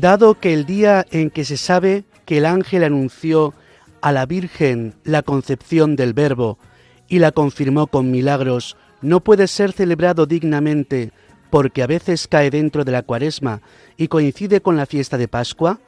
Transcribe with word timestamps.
Dado 0.00 0.38
que 0.38 0.52
el 0.52 0.66
día 0.66 1.06
en 1.10 1.30
que 1.30 1.46
se 1.46 1.56
sabe 1.56 2.04
que 2.26 2.36
el 2.36 2.44
ángel 2.44 2.84
anunció 2.84 3.54
a 4.02 4.12
la 4.12 4.26
Virgen 4.26 4.92
la 5.04 5.22
concepción 5.22 5.96
del 5.96 6.12
Verbo 6.12 6.58
y 7.08 7.18
la 7.18 7.32
confirmó 7.32 7.86
con 7.86 8.10
milagros, 8.10 8.76
no 9.00 9.20
puede 9.20 9.46
ser 9.46 9.72
celebrado 9.72 10.26
dignamente 10.26 11.12
porque 11.48 11.82
a 11.82 11.86
veces 11.86 12.28
cae 12.28 12.50
dentro 12.50 12.84
de 12.84 12.92
la 12.92 13.04
cuaresma 13.04 13.62
y 13.96 14.08
coincide 14.08 14.60
con 14.60 14.76
la 14.76 14.84
fiesta 14.84 15.16
de 15.16 15.28
Pascua, 15.28 15.80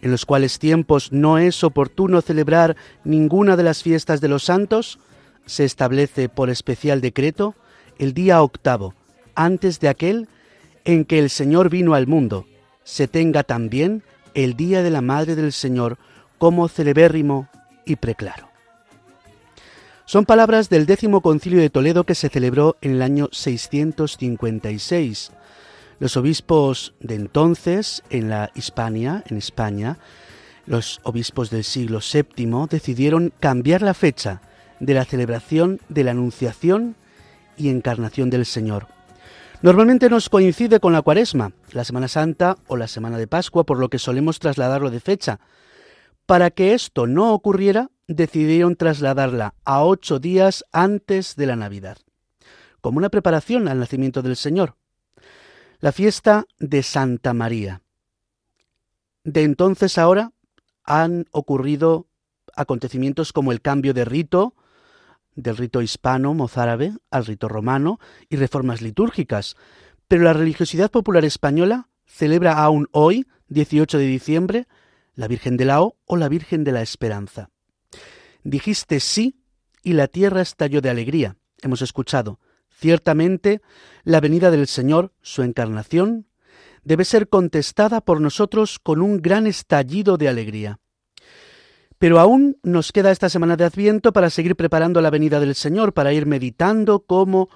en 0.00 0.10
los 0.10 0.26
cuales 0.26 0.58
tiempos 0.58 1.12
no 1.12 1.38
es 1.38 1.62
oportuno 1.62 2.20
celebrar 2.20 2.74
ninguna 3.04 3.56
de 3.56 3.62
las 3.62 3.84
fiestas 3.84 4.20
de 4.20 4.26
los 4.26 4.42
santos, 4.42 4.98
se 5.46 5.64
establece 5.64 6.28
por 6.28 6.50
especial 6.50 7.00
decreto 7.00 7.54
el 8.00 8.12
día 8.12 8.42
octavo, 8.42 8.96
antes 9.36 9.78
de 9.78 9.88
aquel 9.88 10.28
en 10.84 11.04
que 11.04 11.20
el 11.20 11.30
Señor 11.30 11.70
vino 11.70 11.94
al 11.94 12.08
mundo, 12.08 12.44
se 12.84 13.08
tenga 13.08 13.42
también 13.42 14.02
el 14.34 14.56
día 14.56 14.82
de 14.82 14.90
la 14.90 15.00
Madre 15.00 15.34
del 15.36 15.52
Señor 15.52 15.98
como 16.38 16.68
celebérrimo 16.68 17.48
y 17.84 17.96
preclaro. 17.96 18.48
Son 20.04 20.26
palabras 20.26 20.68
del 20.68 20.84
décimo 20.84 21.20
concilio 21.20 21.60
de 21.60 21.70
Toledo 21.70 22.04
que 22.04 22.14
se 22.14 22.28
celebró 22.28 22.76
en 22.80 22.92
el 22.92 23.02
año 23.02 23.28
656. 23.32 25.30
Los 26.00 26.16
obispos 26.16 26.94
de 27.00 27.14
entonces 27.14 28.02
en 28.10 28.28
la 28.28 28.50
Hispania, 28.54 29.22
en 29.28 29.36
España, 29.36 29.98
los 30.66 31.00
obispos 31.04 31.50
del 31.50 31.64
siglo 31.64 32.00
VII 32.00 32.66
decidieron 32.68 33.32
cambiar 33.40 33.82
la 33.82 33.94
fecha 33.94 34.42
de 34.80 34.94
la 34.94 35.04
celebración 35.04 35.80
de 35.88 36.04
la 36.04 36.10
Anunciación 36.10 36.96
y 37.56 37.68
Encarnación 37.68 38.30
del 38.30 38.46
Señor. 38.46 38.88
Normalmente 39.62 40.10
nos 40.10 40.28
coincide 40.28 40.80
con 40.80 40.92
la 40.92 41.02
Cuaresma, 41.02 41.52
la 41.70 41.84
Semana 41.84 42.08
Santa 42.08 42.56
o 42.66 42.76
la 42.76 42.88
Semana 42.88 43.16
de 43.16 43.28
Pascua, 43.28 43.62
por 43.62 43.78
lo 43.78 43.90
que 43.90 44.00
solemos 44.00 44.40
trasladarlo 44.40 44.90
de 44.90 44.98
fecha. 44.98 45.38
Para 46.26 46.50
que 46.50 46.74
esto 46.74 47.06
no 47.06 47.32
ocurriera, 47.32 47.88
decidieron 48.08 48.74
trasladarla 48.74 49.54
a 49.64 49.84
ocho 49.84 50.18
días 50.18 50.64
antes 50.72 51.36
de 51.36 51.46
la 51.46 51.54
Navidad, 51.54 51.98
como 52.80 52.98
una 52.98 53.08
preparación 53.08 53.68
al 53.68 53.78
nacimiento 53.78 54.20
del 54.20 54.34
Señor. 54.34 54.74
La 55.78 55.92
fiesta 55.92 56.46
de 56.58 56.82
Santa 56.82 57.32
María. 57.32 57.82
De 59.22 59.44
entonces 59.44 59.96
a 59.96 60.02
ahora 60.02 60.32
han 60.82 61.26
ocurrido 61.30 62.08
acontecimientos 62.56 63.32
como 63.32 63.52
el 63.52 63.60
cambio 63.60 63.94
de 63.94 64.04
rito, 64.04 64.56
del 65.34 65.56
rito 65.56 65.82
hispano 65.82 66.34
mozárabe 66.34 66.92
al 67.10 67.26
rito 67.26 67.48
romano 67.48 67.98
y 68.28 68.36
reformas 68.36 68.82
litúrgicas, 68.82 69.56
pero 70.08 70.24
la 70.24 70.32
religiosidad 70.32 70.90
popular 70.90 71.24
española 71.24 71.88
celebra 72.04 72.62
aún 72.62 72.88
hoy, 72.92 73.26
18 73.48 73.98
de 73.98 74.06
diciembre, 74.06 74.66
la 75.14 75.28
Virgen 75.28 75.56
de 75.56 75.64
la 75.64 75.82
O 75.82 75.96
o 76.04 76.16
la 76.16 76.28
Virgen 76.28 76.64
de 76.64 76.72
la 76.72 76.82
Esperanza. 76.82 77.50
Dijiste 78.44 79.00
sí 79.00 79.36
y 79.82 79.92
la 79.94 80.08
tierra 80.08 80.40
estalló 80.40 80.80
de 80.80 80.90
alegría. 80.90 81.36
Hemos 81.62 81.82
escuchado. 81.82 82.40
Ciertamente, 82.70 83.60
la 84.04 84.20
venida 84.20 84.50
del 84.50 84.66
Señor, 84.66 85.12
su 85.22 85.42
encarnación, 85.42 86.26
debe 86.84 87.04
ser 87.04 87.28
contestada 87.28 88.00
por 88.00 88.20
nosotros 88.20 88.78
con 88.78 89.00
un 89.00 89.22
gran 89.22 89.46
estallido 89.46 90.16
de 90.16 90.28
alegría. 90.28 90.80
Pero 92.02 92.18
aún 92.18 92.58
nos 92.64 92.90
queda 92.90 93.12
esta 93.12 93.28
semana 93.28 93.56
de 93.56 93.62
Adviento 93.62 94.12
para 94.12 94.28
seguir 94.28 94.56
preparando 94.56 95.00
la 95.00 95.08
venida 95.08 95.38
del 95.38 95.54
Señor, 95.54 95.92
para 95.92 96.12
ir 96.12 96.26
meditando 96.26 97.04
cómo 97.04 97.48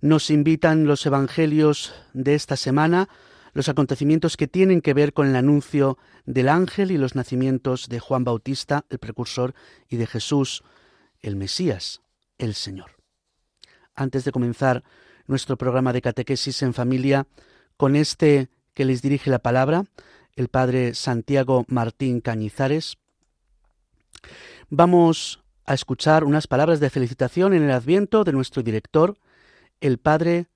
nos 0.00 0.30
invitan 0.30 0.84
los 0.84 1.06
evangelios 1.06 1.94
de 2.12 2.34
esta 2.34 2.56
semana, 2.56 3.08
los 3.52 3.68
acontecimientos 3.68 4.36
que 4.36 4.48
tienen 4.48 4.80
que 4.80 4.94
ver 4.94 5.12
con 5.12 5.28
el 5.28 5.36
anuncio 5.36 5.96
del 6.26 6.48
ángel 6.48 6.90
y 6.90 6.98
los 6.98 7.14
nacimientos 7.14 7.88
de 7.88 8.00
Juan 8.00 8.24
Bautista, 8.24 8.84
el 8.90 8.98
precursor, 8.98 9.54
y 9.88 9.96
de 9.96 10.08
Jesús, 10.08 10.64
el 11.20 11.36
Mesías, 11.36 12.02
el 12.36 12.54
Señor. 12.54 12.96
Antes 13.94 14.24
de 14.24 14.32
comenzar 14.32 14.82
nuestro 15.28 15.56
programa 15.56 15.92
de 15.92 16.02
catequesis 16.02 16.62
en 16.62 16.74
familia, 16.74 17.28
con 17.76 17.94
este 17.94 18.48
que 18.74 18.86
les 18.86 19.02
dirige 19.02 19.30
la 19.30 19.38
palabra, 19.38 19.84
el 20.34 20.48
Padre 20.48 20.94
Santiago 20.94 21.64
Martín 21.68 22.20
Cañizares, 22.20 22.98
Vamos 24.70 25.42
a 25.66 25.74
escuchar 25.74 26.24
unas 26.24 26.46
palabras 26.46 26.80
de 26.80 26.90
felicitación 26.90 27.54
en 27.54 27.62
el 27.62 27.70
Adviento 27.70 28.24
de 28.24 28.32
nuestro 28.32 28.62
director, 28.62 29.16
el 29.80 29.98
Padre 29.98 30.46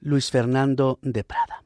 Luis 0.00 0.30
Fernando 0.30 0.98
de 1.02 1.24
Prada. 1.24 1.64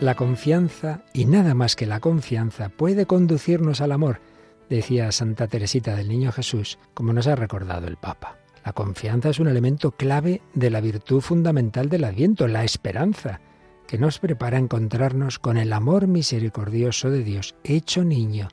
La 0.00 0.14
confianza, 0.16 1.02
y 1.12 1.24
nada 1.24 1.54
más 1.54 1.76
que 1.76 1.86
la 1.86 2.00
confianza, 2.00 2.68
puede 2.68 3.06
conducirnos 3.06 3.80
al 3.80 3.92
amor, 3.92 4.20
decía 4.68 5.10
Santa 5.12 5.46
Teresita 5.46 5.94
del 5.96 6.08
Niño 6.08 6.32
Jesús, 6.32 6.78
como 6.92 7.12
nos 7.12 7.26
ha 7.26 7.36
recordado 7.36 7.86
el 7.86 7.96
Papa. 7.96 8.38
La 8.64 8.72
confianza 8.72 9.30
es 9.30 9.38
un 9.38 9.48
elemento 9.48 9.92
clave 9.92 10.42
de 10.54 10.70
la 10.70 10.80
virtud 10.80 11.20
fundamental 11.20 11.88
del 11.88 12.04
Adviento, 12.04 12.48
la 12.48 12.64
esperanza 12.64 13.40
que 13.86 13.98
nos 13.98 14.18
prepara 14.18 14.56
a 14.56 14.60
encontrarnos 14.60 15.38
con 15.38 15.56
el 15.56 15.72
amor 15.72 16.06
misericordioso 16.06 17.10
de 17.10 17.22
Dios 17.22 17.54
hecho 17.64 18.04
niño 18.04 18.48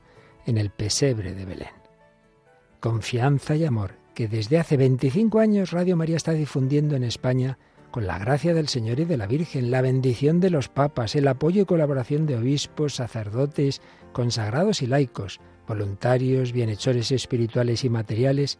en 0.46 0.58
el 0.58 0.70
pesebre 0.70 1.34
de 1.34 1.46
Belén. 1.46 1.70
Confianza 2.80 3.56
y 3.56 3.66
amor 3.66 4.02
que 4.14 4.28
desde 4.28 4.60
hace 4.60 4.78
25 4.78 5.40
años 5.40 5.72
Radio 5.72 5.96
María 5.96 6.18
está 6.18 6.34
difundiendo 6.34 6.96
en 6.96 7.04
España 7.04 7.58
con 7.92 8.08
la 8.08 8.18
gracia 8.18 8.54
del 8.54 8.68
Señor 8.68 9.00
y 9.00 9.06
de 9.06 9.18
la 9.18 9.28
Virgen, 9.28 9.70
la 9.70 9.82
bendición 9.82 10.40
de 10.40 10.50
los 10.50 10.70
papas, 10.70 11.16
el 11.16 11.28
apoyo 11.28 11.62
y 11.62 11.66
colaboración 11.66 12.26
de 12.26 12.38
obispos, 12.38 12.96
sacerdotes, 12.96 13.82
consagrados 14.14 14.82
y 14.82 14.88
laicos, 14.88 15.40
voluntarios, 15.68 16.54
bienhechores 16.54 17.12
espirituales 17.12 17.84
y 17.84 17.90
materiales, 17.90 18.60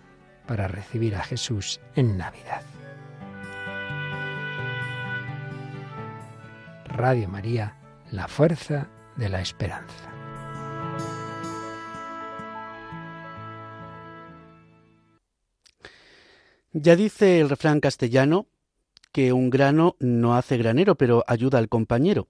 para 0.51 0.67
recibir 0.67 1.15
a 1.15 1.23
Jesús 1.23 1.79
en 1.95 2.17
Navidad. 2.17 2.61
Radio 6.87 7.29
María, 7.29 7.77
la 8.11 8.27
fuerza 8.27 8.89
de 9.15 9.29
la 9.29 9.39
esperanza. 9.39 10.11
Ya 16.73 16.97
dice 16.97 17.39
el 17.39 17.47
refrán 17.47 17.79
castellano 17.79 18.47
que 19.13 19.31
un 19.31 19.51
grano 19.51 19.95
no 20.01 20.35
hace 20.35 20.57
granero, 20.57 20.95
pero 20.95 21.23
ayuda 21.27 21.59
al 21.59 21.69
compañero. 21.69 22.27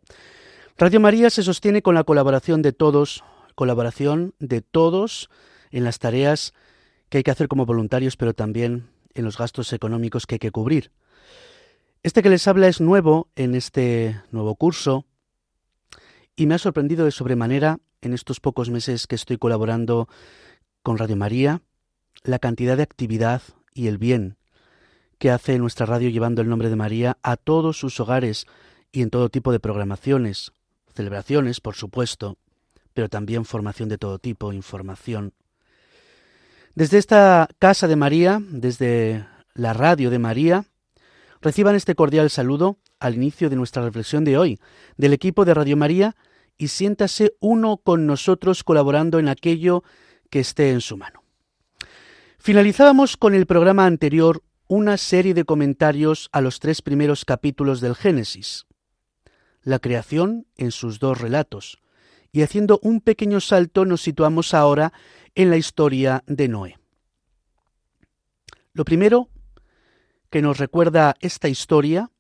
Radio 0.78 1.00
María 1.00 1.32
se 1.32 1.42
sostiene 1.42 1.82
con 1.82 1.96
la 1.96 2.04
colaboración 2.04 2.62
de 2.62 2.72
todos, 2.72 3.24
colaboración 3.56 4.36
de 4.38 4.62
todos 4.62 5.32
en 5.72 5.86
las 5.86 5.98
tareas 5.98 6.54
que 7.12 7.18
hay 7.18 7.24
que 7.24 7.32
hacer 7.32 7.50
como 7.50 7.66
voluntarios, 7.66 8.16
pero 8.16 8.34
también 8.34 8.88
en 9.14 9.26
los 9.26 9.38
gastos 9.38 9.74
económicos 9.74 10.26
que 10.26 10.36
hay 10.36 10.40
que 10.40 10.52
cubrir. 10.52 10.92
Este 12.04 12.24
que 12.24 12.30
les 12.30 12.48
habla 12.48 12.70
es 12.70 12.80
nuevo 12.80 13.28
en 13.36 13.54
este 13.54 14.22
nuevo 14.32 14.56
curso 14.56 15.06
y 16.38 16.46
me 16.46 16.56
ha 16.56 16.58
sorprendido 16.58 17.04
de 17.04 17.12
sobremanera 17.12 17.80
en 18.00 18.14
estos 18.14 18.40
pocos 18.40 18.70
meses 18.70 19.08
que 19.08 19.16
estoy 19.16 19.38
colaborando 19.38 20.08
con 20.84 20.98
Radio 20.98 21.18
María 21.18 21.62
la 22.24 22.40
cantidad 22.40 22.78
de 22.78 22.84
actividad 22.84 23.42
y 23.74 23.88
el 23.88 23.98
bien 23.98 24.38
que 25.20 25.32
hace 25.32 25.60
nuestra 25.60 25.86
radio 25.86 26.10
llevando 26.10 26.42
el 26.42 26.48
nombre 26.48 26.70
de 26.70 26.78
María 26.78 27.18
a 27.24 27.36
todos 27.36 27.78
sus 27.78 28.00
hogares 28.00 28.48
y 28.94 29.02
en 29.02 29.10
todo 29.10 29.28
tipo 29.28 29.52
de 29.52 29.60
programaciones, 29.60 30.54
celebraciones, 30.96 31.60
por 31.60 31.76
supuesto, 31.76 32.38
pero 32.94 33.10
también 33.10 33.44
formación 33.44 33.90
de 33.90 33.98
todo 33.98 34.18
tipo, 34.18 34.54
información. 34.54 35.34
Desde 36.74 37.00
esta 37.00 37.50
Casa 37.60 37.88
de 37.88 37.98
María, 37.98 38.42
desde 38.50 39.28
la 39.54 39.74
radio 39.74 40.10
de 40.10 40.20
María, 40.20 40.66
reciban 41.42 41.76
este 41.76 41.96
cordial 41.96 42.30
saludo 42.30 42.78
al 43.00 43.16
inicio 43.16 43.50
de 43.50 43.58
nuestra 43.58 43.84
reflexión 43.84 44.24
de 44.24 44.38
hoy, 44.38 44.60
del 44.96 45.12
equipo 45.12 45.44
de 45.44 45.54
Radio 45.54 45.76
María, 45.76 46.16
y 46.58 46.70
siéntase 46.70 47.34
uno 47.42 47.78
con 47.78 48.06
nosotros 48.06 48.64
colaborando 48.64 49.20
en 49.20 49.28
aquello 49.28 49.84
que 50.30 50.40
esté 50.40 50.72
en 50.72 50.80
su 50.80 50.96
mano. 50.96 51.24
Finalizábamos 52.40 53.18
con 53.18 53.36
el 53.36 53.48
programa 53.48 53.86
anterior 53.86 54.42
una 54.68 54.96
serie 54.96 55.34
de 55.34 55.44
comentarios 55.44 56.30
a 56.32 56.40
los 56.40 56.62
tres 56.62 56.82
primeros 56.82 57.26
capítulos 57.26 57.82
del 57.82 57.96
Génesis, 57.96 58.66
la 59.62 59.80
creación 59.80 60.48
en 60.56 60.72
sus 60.72 61.00
dos 61.00 61.20
relatos, 61.20 61.80
y 62.32 62.44
haciendo 62.44 62.80
un 62.82 63.02
pequeño 63.02 63.42
salto 63.42 63.84
nos 63.84 64.02
situamos 64.02 64.54
ahora 64.54 64.94
en 65.36 65.50
la 65.50 65.58
historia 65.58 66.24
de 66.28 66.48
Noé. 66.48 66.80
Lo 68.74 68.86
primero 68.86 69.30
que 70.30 70.42
nos 70.42 70.58
recuerda 70.58 71.16
esta 71.20 71.50
historia 71.50 72.12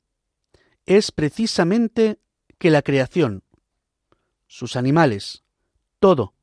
es 0.85 1.11
precisamente 1.11 2.19
que 2.57 2.69
la 2.69 2.81
creación, 2.81 3.43
sus 4.47 4.75
animales, 4.75 5.43
todo, 5.99 6.33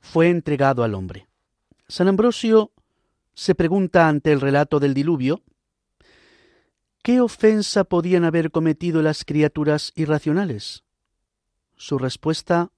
fue 0.00 0.28
entregado 0.28 0.84
al 0.84 0.94
hombre. 0.94 1.28
San 1.88 2.08
Ambrosio 2.08 2.72
se 3.34 3.54
pregunta 3.54 4.08
ante 4.08 4.32
el 4.32 4.40
relato 4.40 4.80
del 4.80 4.94
diluvio, 4.94 5.42
¿qué 7.02 7.20
ofensa 7.20 7.84
podían 7.84 8.24
haber 8.24 8.50
cometido 8.50 9.02
las 9.02 9.24
criaturas 9.24 9.92
irracionales? 9.94 10.84
Su 11.76 11.98
respuesta 11.98 12.70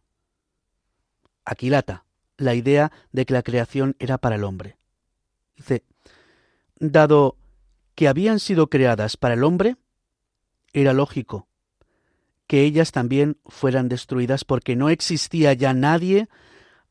aquilata 1.44 2.05
la 2.36 2.54
idea 2.54 2.92
de 3.12 3.26
que 3.26 3.34
la 3.34 3.42
creación 3.42 3.96
era 3.98 4.18
para 4.18 4.36
el 4.36 4.44
hombre. 4.44 4.76
Dice, 5.56 5.84
dado 6.78 7.36
que 7.94 8.08
habían 8.08 8.40
sido 8.40 8.68
creadas 8.68 9.16
para 9.16 9.34
el 9.34 9.44
hombre, 9.44 9.76
era 10.72 10.92
lógico 10.92 11.48
que 12.46 12.62
ellas 12.62 12.92
también 12.92 13.38
fueran 13.46 13.88
destruidas 13.88 14.44
porque 14.44 14.76
no 14.76 14.88
existía 14.88 15.52
ya 15.52 15.74
nadie 15.74 16.28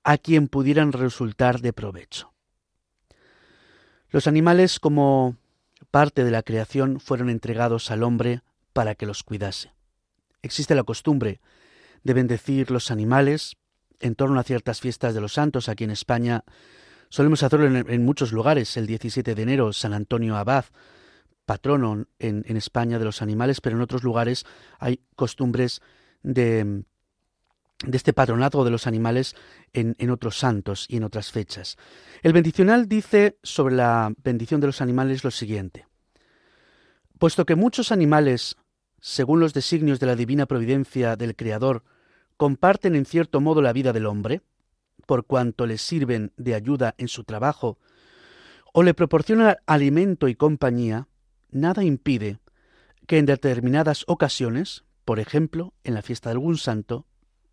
a 0.03 0.17
quien 0.17 0.47
pudieran 0.47 0.91
resultar 0.91 1.61
de 1.61 1.73
provecho. 1.73 2.33
Los 4.09 4.27
animales, 4.27 4.79
como 4.79 5.37
parte 5.91 6.23
de 6.23 6.31
la 6.31 6.43
creación, 6.43 6.99
fueron 6.99 7.29
entregados 7.29 7.89
al 7.89 8.03
hombre 8.03 8.41
para 8.73 8.95
que 8.95 9.05
los 9.05 9.23
cuidase. 9.23 9.73
Existe 10.41 10.75
la 10.75 10.83
costumbre 10.83 11.39
de 12.03 12.13
bendecir 12.13 12.69
los 12.69 12.91
animales 12.91 13.55
en 13.99 14.15
torno 14.15 14.39
a 14.39 14.43
ciertas 14.43 14.81
fiestas 14.81 15.13
de 15.13 15.21
los 15.21 15.33
santos. 15.33 15.69
Aquí 15.69 15.83
en 15.83 15.91
España 15.91 16.43
solemos 17.09 17.43
hacerlo 17.43 17.67
en, 17.67 18.05
muchos 18.05 18.31
lugares. 18.31 18.77
El 18.77 18.87
17 18.87 19.35
de 19.35 19.41
enero, 19.41 19.73
San 19.73 19.93
Antonio 19.93 20.35
Abad, 20.35 20.65
patrono 21.45 22.05
en, 22.19 22.57
España 22.57 22.99
de 22.99 23.05
los 23.05 23.21
animales, 23.21 23.61
pero 23.61 23.75
en 23.75 23.81
otros 23.81 24.03
lugares 24.03 24.45
hay 24.79 25.01
costumbres 25.15 25.81
de 26.23 26.83
este 27.91 28.13
patronato 28.13 28.63
de 28.63 28.71
los 28.71 28.87
animales 28.87 29.35
en, 29.73 30.09
otros 30.09 30.39
santos 30.39 30.85
y 30.89 30.97
en 30.97 31.03
otras 31.03 31.31
fechas. 31.31 31.77
El 32.23 32.33
bendicional 32.33 32.87
dice 32.87 33.37
sobre 33.43 33.75
la 33.75 34.13
bendición 34.23 34.61
de 34.61 34.67
los 34.67 34.81
animales 34.81 35.23
lo 35.23 35.31
siguiente. 35.31 35.87
Puesto 37.19 37.45
que 37.45 37.55
muchos 37.55 37.91
animales, 37.91 38.55
según 38.99 39.39
los 39.39 39.53
designios 39.53 39.99
de 39.99 40.07
la 40.07 40.15
divina 40.15 40.45
providencia 40.45 41.15
del 41.15 41.35
Creador, 41.35 41.83
comparten 42.37 42.95
en 42.95 43.05
cierto 43.05 43.41
modo 43.41 43.61
la 43.61 43.73
vida 43.73 43.93
del 43.93 44.05
hombre, 44.05 44.41
por 45.05 45.25
cuanto 45.25 45.65
les 45.65 45.81
sirven 45.81 46.31
de 46.37 46.55
ayuda 46.55 46.95
en 46.97 47.07
su 47.07 47.23
trabajo, 47.23 47.77
o 48.73 48.83
le 48.83 48.93
proporcionan 48.93 49.57
alimento 49.65 50.27
y 50.27 50.35
compañía, 50.35 51.07
nada 51.49 51.83
impide 51.83 52.39
que 53.07 53.17
en 53.17 53.25
determinadas 53.25 54.03
ocasiones, 54.07 54.83
por 55.05 55.19
ejemplo, 55.19 55.73
en 55.83 55.93
la 55.93 56.01
fiesta 56.01 56.29
de 56.29 56.33
algún 56.33 56.57
santo, 56.57 57.05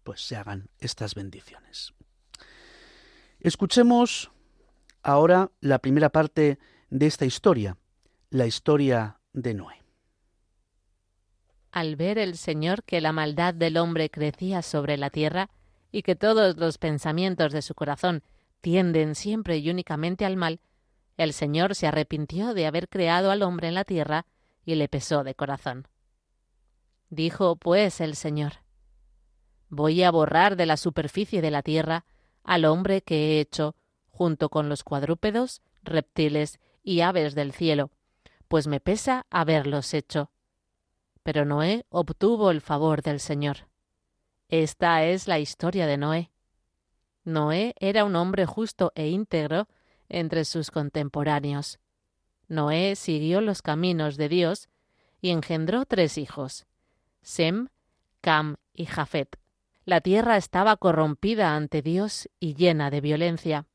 pues 0.02 0.20
se 0.20 0.36
hagan 0.36 0.68
estas 0.78 1.14
bendiciones. 1.14 1.94
Escuchemos 3.40 4.30
ahora 5.02 5.50
la 5.60 5.78
primera 5.78 6.10
parte 6.10 6.58
de 6.90 7.06
esta 7.06 7.24
historia, 7.24 7.76
la 8.30 8.46
historia 8.46 9.20
de 9.32 9.54
Noé. 9.54 9.81
Al 11.72 11.96
ver 11.96 12.18
el 12.18 12.36
Señor 12.36 12.84
que 12.84 13.00
la 13.00 13.12
maldad 13.12 13.54
del 13.54 13.78
hombre 13.78 14.10
crecía 14.10 14.60
sobre 14.60 14.98
la 14.98 15.08
tierra 15.08 15.48
y 15.90 16.02
que 16.02 16.14
todos 16.14 16.58
los 16.58 16.76
pensamientos 16.76 17.50
de 17.50 17.62
su 17.62 17.74
corazón 17.74 18.22
tienden 18.60 19.14
siempre 19.14 19.56
y 19.56 19.70
únicamente 19.70 20.26
al 20.26 20.36
mal, 20.36 20.60
el 21.16 21.32
Señor 21.32 21.74
se 21.74 21.86
arrepintió 21.86 22.52
de 22.52 22.66
haber 22.66 22.88
creado 22.88 23.30
al 23.30 23.42
hombre 23.42 23.68
en 23.68 23.74
la 23.74 23.84
tierra 23.84 24.26
y 24.64 24.74
le 24.74 24.88
pesó 24.88 25.24
de 25.24 25.34
corazón. 25.34 25.88
Dijo 27.08 27.56
pues 27.56 28.00
el 28.00 28.16
Señor, 28.16 28.62
Voy 29.70 30.02
a 30.02 30.10
borrar 30.10 30.56
de 30.56 30.66
la 30.66 30.76
superficie 30.76 31.40
de 31.40 31.50
la 31.50 31.62
tierra 31.62 32.04
al 32.44 32.66
hombre 32.66 33.00
que 33.00 33.16
he 33.16 33.40
hecho, 33.40 33.74
junto 34.10 34.50
con 34.50 34.68
los 34.68 34.84
cuadrúpedos, 34.84 35.62
reptiles 35.82 36.60
y 36.82 37.00
aves 37.00 37.34
del 37.34 37.52
cielo, 37.52 37.90
pues 38.48 38.66
me 38.66 38.80
pesa 38.80 39.26
haberlos 39.30 39.94
hecho. 39.94 40.30
Pero 41.22 41.44
Noé 41.44 41.86
obtuvo 41.88 42.50
el 42.50 42.60
favor 42.60 43.02
del 43.02 43.20
Señor. 43.20 43.68
Esta 44.48 45.04
es 45.04 45.28
la 45.28 45.38
historia 45.38 45.86
de 45.86 45.96
Noé. 45.96 46.32
Noé 47.24 47.74
era 47.78 48.04
un 48.04 48.16
hombre 48.16 48.46
justo 48.46 48.92
e 48.94 49.08
íntegro 49.08 49.68
entre 50.08 50.44
sus 50.44 50.70
contemporáneos. 50.70 51.78
Noé 52.48 52.96
siguió 52.96 53.40
los 53.40 53.62
caminos 53.62 54.16
de 54.16 54.28
Dios 54.28 54.68
y 55.20 55.30
engendró 55.30 55.86
tres 55.86 56.18
hijos, 56.18 56.66
Sem, 57.22 57.68
Cam 58.20 58.56
y 58.74 58.86
Jafet. 58.86 59.38
La 59.84 60.00
tierra 60.00 60.36
estaba 60.36 60.76
corrompida 60.76 61.56
ante 61.56 61.80
Dios 61.80 62.28
y 62.40 62.54
llena 62.54 62.90
de 62.90 63.00
violencia. 63.00 63.66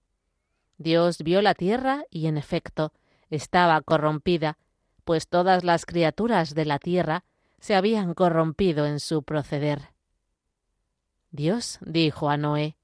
Dios 0.78 1.20
vio 1.20 1.42
la 1.42 1.54
tierra 1.54 2.04
y, 2.10 2.28
en 2.28 2.38
efecto, 2.38 2.94
estaba 3.30 3.82
corrompida, 3.82 4.58
pues 5.06 5.28
todas 5.28 5.64
las 5.64 5.86
criaturas 5.86 6.54
de 6.54 6.66
la 6.66 6.80
tierra 6.80 7.24
se 7.60 7.76
habían 7.76 8.14
corrompido 8.14 8.86
en 8.86 9.00
su 9.00 9.24
proceder. 9.24 9.90
Dios 11.32 11.80
dijo 11.82 12.30
a 12.30 12.38
Noé, 12.38 12.78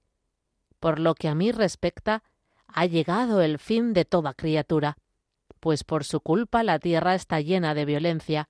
Por 0.79 0.99
lo 0.99 1.15
que 1.15 1.27
a 1.27 1.35
mí 1.35 1.51
respecta, 1.51 2.23
ha 2.67 2.85
llegado 2.85 3.41
el 3.41 3.59
fin 3.59 3.93
de 3.93 4.05
toda 4.05 4.33
criatura, 4.33 4.97
pues 5.59 5.83
por 5.83 6.03
su 6.03 6.19
culpa 6.19 6.63
la 6.63 6.79
tierra 6.79 7.15
está 7.15 7.39
llena 7.39 7.73
de 7.73 7.85
violencia. 7.85 8.49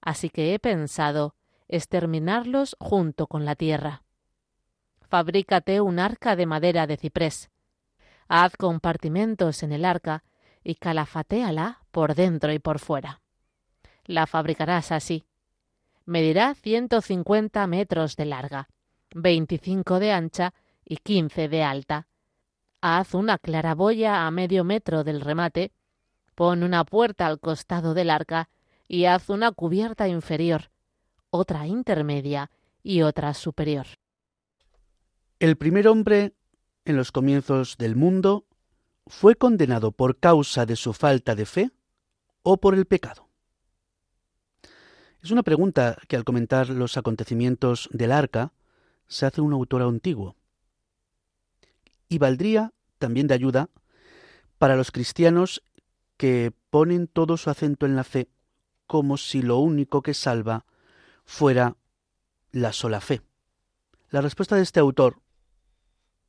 Así 0.00 0.30
que 0.30 0.54
he 0.54 0.58
pensado, 0.58 1.34
exterminarlos 1.68 2.76
junto 2.78 3.26
con 3.26 3.44
la 3.44 3.56
tierra. 3.56 4.04
Fabrícate 5.08 5.80
un 5.80 5.98
arca 5.98 6.36
de 6.36 6.46
madera 6.46 6.86
de 6.86 6.96
ciprés. 6.96 7.50
Haz 8.28 8.56
compartimentos 8.56 9.62
en 9.62 9.72
el 9.72 9.84
arca 9.84 10.24
y 10.62 10.76
calafatéala 10.76 11.80
por 11.90 12.14
dentro 12.14 12.52
y 12.52 12.58
por 12.58 12.78
fuera. 12.78 13.20
La 14.06 14.26
fabricarás 14.26 14.92
así. 14.92 15.24
Medirá 16.04 16.54
150 16.54 17.66
metros 17.66 18.16
de 18.16 18.26
larga, 18.26 18.68
25 19.14 19.98
de 19.98 20.12
ancha 20.12 20.54
y 20.84 20.96
15 20.98 21.48
de 21.48 21.62
alta. 21.62 22.06
Haz 22.80 23.14
una 23.14 23.38
claraboya 23.38 24.26
a 24.26 24.30
medio 24.30 24.64
metro 24.64 25.04
del 25.04 25.20
remate, 25.20 25.72
pon 26.34 26.62
una 26.62 26.84
puerta 26.84 27.26
al 27.26 27.40
costado 27.40 27.94
del 27.94 28.10
arca 28.10 28.48
y 28.86 29.06
haz 29.06 29.28
una 29.28 29.50
cubierta 29.52 30.06
inferior, 30.06 30.70
otra 31.30 31.66
intermedia 31.66 32.50
y 32.82 33.02
otra 33.02 33.34
superior. 33.34 33.86
El 35.40 35.56
primer 35.56 35.88
hombre 35.88 36.34
en 36.84 36.96
los 36.96 37.10
comienzos 37.10 37.76
del 37.78 37.96
mundo 37.96 38.46
fue 39.06 39.34
condenado 39.34 39.92
por 39.92 40.18
causa 40.18 40.66
de 40.66 40.76
su 40.76 40.92
falta 40.92 41.34
de 41.34 41.46
fe 41.46 41.70
o 42.42 42.58
por 42.58 42.74
el 42.74 42.86
pecado. 42.86 43.25
Es 45.26 45.32
una 45.32 45.42
pregunta 45.42 45.98
que 46.06 46.14
al 46.14 46.22
comentar 46.22 46.68
los 46.68 46.96
acontecimientos 46.96 47.88
del 47.92 48.12
arca 48.12 48.52
se 49.08 49.26
hace 49.26 49.40
un 49.40 49.52
autor 49.52 49.82
antiguo. 49.82 50.36
Y 52.08 52.18
valdría 52.18 52.72
también 53.00 53.26
de 53.26 53.34
ayuda 53.34 53.68
para 54.58 54.76
los 54.76 54.92
cristianos 54.92 55.64
que 56.16 56.52
ponen 56.70 57.08
todo 57.08 57.36
su 57.38 57.50
acento 57.50 57.86
en 57.86 57.96
la 57.96 58.04
fe 58.04 58.28
como 58.86 59.16
si 59.16 59.42
lo 59.42 59.58
único 59.58 60.00
que 60.00 60.14
salva 60.14 60.64
fuera 61.24 61.76
la 62.52 62.72
sola 62.72 63.00
fe. 63.00 63.20
La 64.10 64.20
respuesta 64.20 64.54
de 64.54 64.62
este 64.62 64.78
autor, 64.78 65.18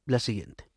la 0.08 0.18
siguiente. 0.18 0.72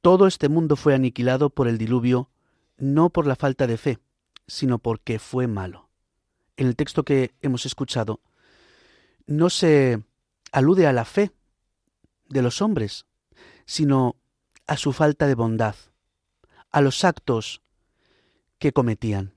Todo 0.00 0.26
este 0.26 0.48
mundo 0.48 0.76
fue 0.76 0.94
aniquilado 0.94 1.50
por 1.50 1.68
el 1.68 1.76
diluvio, 1.76 2.30
no 2.78 3.10
por 3.10 3.26
la 3.26 3.36
falta 3.36 3.66
de 3.66 3.76
fe, 3.76 3.98
sino 4.46 4.78
porque 4.78 5.18
fue 5.18 5.46
malo. 5.46 5.91
En 6.56 6.66
el 6.66 6.76
texto 6.76 7.04
que 7.04 7.34
hemos 7.40 7.66
escuchado, 7.66 8.20
no 9.26 9.50
se 9.50 10.02
alude 10.52 10.86
a 10.86 10.92
la 10.92 11.04
fe 11.04 11.32
de 12.28 12.42
los 12.42 12.60
hombres, 12.62 13.06
sino 13.64 14.16
a 14.66 14.76
su 14.76 14.92
falta 14.92 15.26
de 15.26 15.34
bondad, 15.34 15.74
a 16.70 16.80
los 16.80 17.04
actos 17.04 17.62
que 18.58 18.72
cometían. 18.72 19.34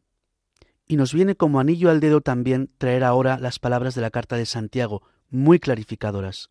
Y 0.87 0.97
nos 0.97 1.13
viene 1.13 1.35
como 1.35 1.59
anillo 1.59 1.89
al 1.89 1.99
dedo 1.99 2.21
también 2.21 2.69
traer 2.77 3.03
ahora 3.03 3.39
las 3.39 3.59
palabras 3.59 3.95
de 3.95 4.01
la 4.01 4.11
carta 4.11 4.35
de 4.35 4.45
Santiago, 4.45 5.01
muy 5.29 5.59
clarificadoras. 5.59 6.49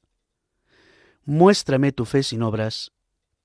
Muéstrame 1.25 1.93
tu 1.93 2.05
fe 2.05 2.23
sin 2.23 2.43
obras, 2.43 2.93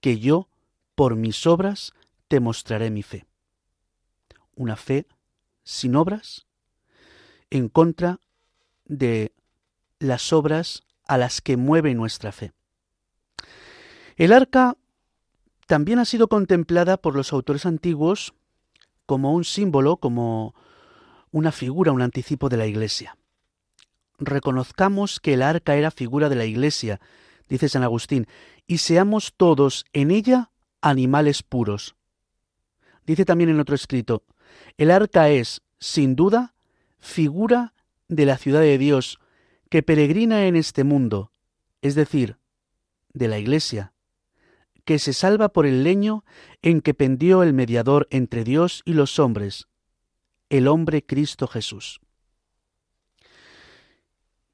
que 0.01 0.19
yo, 0.19 0.49
por 0.95 1.15
mis 1.15 1.45
obras, 1.45 1.93
te 2.27 2.39
mostraré 2.39 2.89
mi 2.89 3.03
fe. 3.03 3.25
Una 4.55 4.75
fe 4.75 5.07
sin 5.63 5.95
obras 5.95 6.47
en 7.49 7.69
contra 7.69 8.19
de 8.85 9.33
las 9.99 10.33
obras 10.33 10.83
a 11.07 11.17
las 11.17 11.41
que 11.41 11.57
mueve 11.57 11.93
nuestra 11.93 12.31
fe. 12.31 12.51
El 14.15 14.33
arca 14.33 14.75
también 15.67 15.99
ha 15.99 16.05
sido 16.05 16.27
contemplada 16.27 16.97
por 16.97 17.15
los 17.15 17.31
autores 17.31 17.65
antiguos 17.65 18.33
como 19.05 19.33
un 19.33 19.43
símbolo, 19.43 19.97
como 19.97 20.53
una 21.31 21.51
figura, 21.51 21.91
un 21.91 22.01
anticipo 22.01 22.49
de 22.49 22.57
la 22.57 22.67
Iglesia. 22.67 23.17
Reconozcamos 24.17 25.19
que 25.19 25.33
el 25.33 25.41
arca 25.41 25.75
era 25.75 25.91
figura 25.91 26.29
de 26.29 26.35
la 26.35 26.45
Iglesia, 26.45 26.99
dice 27.47 27.69
San 27.69 27.83
Agustín, 27.83 28.27
y 28.67 28.79
seamos 28.79 29.33
todos 29.35 29.85
en 29.93 30.11
ella 30.11 30.51
animales 30.81 31.43
puros. 31.43 31.95
Dice 33.05 33.25
también 33.25 33.49
en 33.49 33.59
otro 33.59 33.75
escrito, 33.75 34.23
el 34.77 34.91
arca 34.91 35.29
es, 35.29 35.61
sin 35.79 36.15
duda, 36.15 36.53
figura 36.99 37.73
de 38.07 38.25
la 38.25 38.37
ciudad 38.37 38.61
de 38.61 38.77
Dios 38.77 39.19
que 39.69 39.83
peregrina 39.83 40.45
en 40.45 40.55
este 40.55 40.83
mundo, 40.83 41.31
es 41.81 41.95
decir, 41.95 42.37
de 43.13 43.27
la 43.27 43.39
Iglesia, 43.39 43.93
que 44.85 44.99
se 44.99 45.13
salva 45.13 45.49
por 45.49 45.65
el 45.65 45.83
leño 45.83 46.25
en 46.61 46.81
que 46.81 46.93
pendió 46.93 47.43
el 47.43 47.53
mediador 47.53 48.07
entre 48.09 48.43
Dios 48.43 48.81
y 48.85 48.93
los 48.93 49.19
hombres, 49.19 49.67
el 50.49 50.67
hombre 50.67 51.05
Cristo 51.05 51.47
Jesús. 51.47 52.01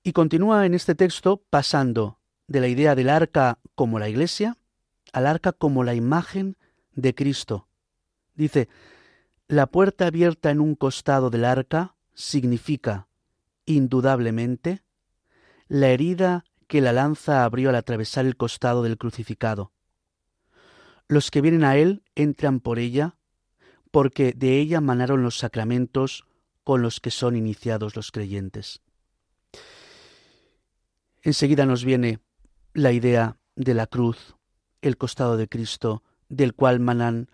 Y 0.04 0.12
continúa 0.12 0.66
en 0.66 0.74
este 0.74 0.94
texto 0.94 1.44
pasando 1.50 2.20
de 2.48 2.60
la 2.60 2.68
idea 2.68 2.96
del 2.96 3.10
arca 3.10 3.60
como 3.76 3.98
la 3.98 4.10
iglesia 4.10 4.58
al 5.14 5.28
arca 5.28 5.54
como 5.54 5.84
la 5.84 5.96
imagen 5.96 6.58
de 6.94 7.16
Cristo. 7.16 7.70
Dice, 8.34 8.68
la 9.48 9.68
puerta 9.68 10.08
abierta 10.08 10.52
en 10.52 10.60
un 10.60 10.76
costado 10.76 11.30
del 11.30 11.46
arca 11.46 11.95
significa, 12.16 13.08
indudablemente, 13.66 14.82
la 15.68 15.90
herida 15.90 16.46
que 16.68 16.82
la 16.82 16.94
lanza 16.94 17.44
abrió 17.44 17.70
al 17.70 17.76
atravesar 17.76 18.26
el 18.26 18.38
costado 18.38 18.82
del 18.82 18.98
crucificado. 18.98 19.72
Los 21.08 21.30
que 21.30 21.42
vienen 21.42 21.64
a 21.64 21.78
él 21.78 22.04
entran 22.16 22.60
por 22.60 22.80
ella 22.80 23.16
porque 23.92 24.34
de 24.34 24.60
ella 24.60 24.82
manaron 24.82 25.22
los 25.24 25.38
sacramentos 25.38 26.26
con 26.64 26.82
los 26.82 27.00
que 27.00 27.12
son 27.12 27.36
iniciados 27.36 27.96
los 27.96 28.12
creyentes. 28.12 28.82
Enseguida 31.22 31.66
nos 31.66 31.86
viene 31.86 32.20
la 32.74 32.92
idea 32.92 33.38
de 33.56 33.74
la 33.74 33.88
cruz, 33.88 34.36
el 34.82 34.98
costado 34.98 35.38
de 35.38 35.48
Cristo, 35.48 36.04
del 36.28 36.54
cual 36.54 36.80
manan 36.80 37.30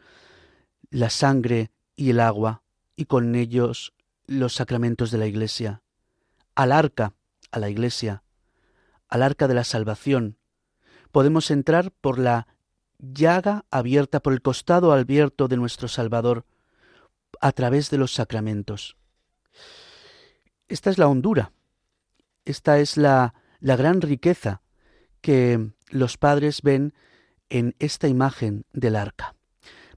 la 0.90 1.10
sangre 1.10 1.72
y 1.96 2.12
el 2.12 2.20
agua, 2.20 2.64
y 2.96 3.06
con 3.06 3.36
ellos 3.36 3.94
los 4.32 4.56
sacramentos 4.56 5.12
de 5.12 5.18
la 5.18 5.28
Iglesia, 5.28 5.82
al 6.56 6.72
arca, 6.72 7.14
a 7.52 7.60
la 7.60 7.70
Iglesia, 7.70 8.24
al 9.10 9.24
arca 9.24 9.48
de 9.48 9.54
la 9.54 9.64
salvación. 9.64 10.38
Podemos 11.12 11.52
entrar 11.52 11.92
por 11.92 12.18
la 12.18 12.48
llaga 12.98 13.66
abierta 13.72 14.22
por 14.22 14.34
el 14.34 14.42
costado 14.42 14.94
abierto 14.94 15.48
de 15.48 15.58
nuestro 15.58 15.88
Salvador, 15.88 16.46
a 17.42 17.52
través 17.52 17.90
de 17.90 17.98
los 17.98 18.14
sacramentos. 18.14 18.96
Esta 20.68 20.90
es 20.90 20.98
la 20.98 21.08
hondura, 21.08 21.52
esta 22.46 22.80
es 22.80 22.98
la, 22.98 23.34
la 23.60 23.76
gran 23.76 24.02
riqueza 24.02 24.62
que 25.22 25.72
los 25.90 26.18
padres 26.18 26.62
ven 26.62 26.94
en 27.50 27.76
esta 27.80 28.08
imagen 28.08 28.66
del 28.72 28.96
arca. 28.96 29.36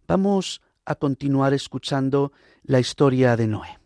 Vamos 0.08 0.60
a 0.84 0.96
continuar 0.96 1.54
escuchando 1.54 2.32
la 2.64 2.80
historia 2.80 3.36
de 3.36 3.46
Noé. 3.46 3.83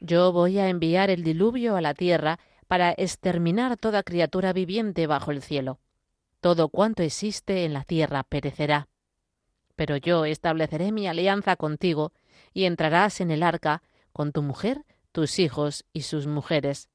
Yo 0.00 0.32
voy 0.32 0.58
a 0.58 0.68
enviar 0.68 1.10
el 1.10 1.22
diluvio 1.22 1.76
a 1.76 1.80
la 1.80 1.94
tierra 1.94 2.38
para 2.66 2.90
exterminar 2.92 3.76
toda 3.76 4.02
criatura 4.02 4.52
viviente 4.52 5.06
bajo 5.06 5.30
el 5.30 5.42
cielo. 5.42 5.78
Todo 6.40 6.68
cuanto 6.68 7.02
existe 7.02 7.64
en 7.64 7.74
la 7.74 7.84
tierra 7.84 8.22
perecerá 8.22 8.88
pero 9.80 9.96
yo 9.96 10.26
estableceré 10.26 10.92
mi 10.92 11.08
alianza 11.08 11.56
contigo, 11.56 12.12
y 12.52 12.64
entrarás 12.64 13.22
en 13.22 13.30
el 13.30 13.42
arca 13.42 13.82
con 14.12 14.30
tu 14.30 14.42
mujer, 14.42 14.84
tus 15.10 15.38
hijos 15.38 15.86
y 15.94 16.02
sus 16.02 16.26
mujeres. 16.26 16.90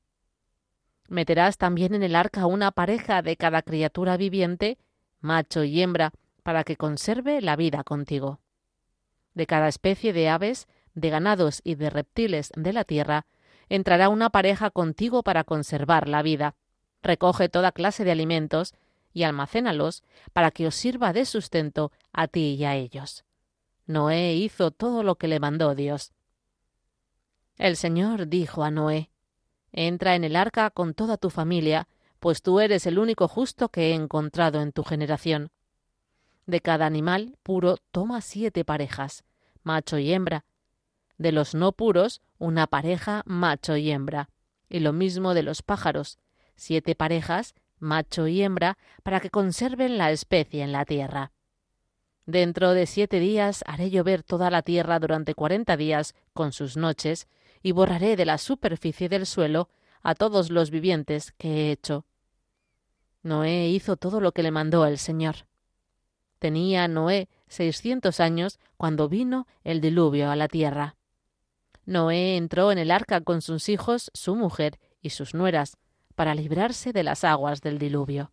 Meterás 1.09 1.57
también 1.57 1.95
en 1.95 2.03
el 2.03 2.15
arca 2.15 2.45
una 2.45 2.69
pareja 2.69 3.23
de 3.23 3.37
cada 3.37 3.63
criatura 3.63 4.17
viviente, 4.17 4.77
macho 5.19 5.63
y 5.63 5.81
hembra, 5.81 6.11
para 6.43 6.63
que 6.63 6.77
conserve 6.77 7.41
la 7.41 7.55
vida 7.55 7.83
contigo. 7.83 8.39
De 9.33 9.47
cada 9.47 9.67
especie 9.67 10.13
de 10.13 10.29
aves, 10.29 10.67
de 10.95 11.09
ganados 11.09 11.61
y 11.63 11.75
de 11.75 11.89
reptiles 11.89 12.51
de 12.55 12.73
la 12.73 12.83
tierra, 12.83 13.27
entrará 13.69 14.09
una 14.09 14.29
pareja 14.31 14.71
contigo 14.71 15.23
para 15.23 15.43
conservar 15.43 16.09
la 16.09 16.21
vida. 16.21 16.55
Recoge 17.03 17.49
toda 17.49 17.71
clase 17.71 18.03
de 18.03 18.11
alimentos, 18.11 18.73
y 19.15 19.23
almacénalos 19.23 20.03
para 20.33 20.51
que 20.51 20.67
os 20.67 20.75
sirva 20.75 21.13
de 21.13 21.25
sustento 21.25 21.91
a 22.11 22.27
ti 22.27 22.55
y 22.59 22.65
a 22.65 22.75
ellos. 22.75 23.23
Noé 23.87 24.33
hizo 24.33 24.71
todo 24.71 25.03
lo 25.03 25.15
que 25.15 25.29
le 25.29 25.39
mandó 25.39 25.73
Dios. 25.73 26.11
El 27.57 27.77
Señor 27.77 28.27
dijo 28.27 28.63
a 28.63 28.71
Noé, 28.71 29.09
Entra 29.71 30.15
en 30.15 30.25
el 30.25 30.35
arca 30.35 30.69
con 30.69 30.93
toda 30.93 31.17
tu 31.17 31.29
familia, 31.29 31.87
pues 32.19 32.41
tú 32.41 32.59
eres 32.59 32.85
el 32.87 32.99
único 32.99 33.29
justo 33.29 33.69
que 33.69 33.91
he 33.91 33.93
encontrado 33.93 34.61
en 34.61 34.73
tu 34.73 34.83
generación. 34.83 35.49
De 36.45 36.59
cada 36.59 36.85
animal 36.85 37.37
puro 37.41 37.77
toma 37.91 38.19
siete 38.19 38.65
parejas, 38.65 39.23
macho 39.63 39.97
y 39.97 40.11
hembra. 40.11 40.43
De 41.17 41.31
los 41.31 41.55
no 41.55 41.71
puros, 41.71 42.21
una 42.37 42.67
pareja, 42.67 43.23
macho 43.25 43.77
y 43.77 43.91
hembra. 43.91 44.29
Y 44.69 44.79
lo 44.79 44.93
mismo 44.93 45.33
de 45.33 45.43
los 45.43 45.61
pájaros, 45.61 46.19
siete 46.55 46.95
parejas 46.95 47.55
macho 47.79 48.27
y 48.27 48.41
hembra, 48.41 48.77
para 49.03 49.19
que 49.19 49.29
conserven 49.29 49.97
la 49.97 50.11
especie 50.11 50.63
en 50.63 50.71
la 50.71 50.85
tierra. 50.85 51.31
Dentro 52.25 52.73
de 52.73 52.87
siete 52.87 53.19
días 53.19 53.63
haré 53.67 53.89
llover 53.89 54.23
toda 54.23 54.49
la 54.49 54.61
tierra 54.63 54.99
durante 54.99 55.35
cuarenta 55.35 55.77
días 55.77 56.15
con 56.33 56.51
sus 56.51 56.75
noches, 56.77 57.27
y 57.61 57.71
borraré 57.71 58.15
de 58.15 58.25
la 58.25 58.37
superficie 58.37 59.09
del 59.09 59.25
suelo 59.25 59.69
a 60.03 60.13
todos 60.13 60.51
los 60.51 60.69
vivientes 60.69 61.31
que 61.37 61.49
he 61.49 61.71
hecho. 61.71 62.05
Noé 63.23 63.69
hizo 63.69 63.97
todo 63.97 64.21
lo 64.21 64.33
que 64.33 64.43
le 64.43 64.51
mandó 64.51 64.85
el 64.85 64.99
Señor. 64.99 65.47
Tenía 66.37 66.87
Noé 66.87 67.27
seiscientos 67.47 68.19
años 68.19 68.59
cuando 68.77 69.09
vino 69.09 69.47
el 69.63 69.81
diluvio 69.81 70.29
a 70.29 70.35
la 70.35 70.47
tierra. 70.47 70.95
Noé 71.85 72.37
entró 72.37 72.71
en 72.71 72.77
el 72.77 72.91
arca 72.91 73.21
con 73.21 73.41
sus 73.41 73.69
hijos, 73.69 74.11
su 74.13 74.35
mujer 74.35 74.79
y 75.01 75.11
sus 75.11 75.33
nueras, 75.33 75.77
para 76.15 76.35
librarse 76.35 76.93
de 76.93 77.03
las 77.03 77.23
aguas 77.23 77.61
del 77.61 77.77
diluvio. 77.77 78.31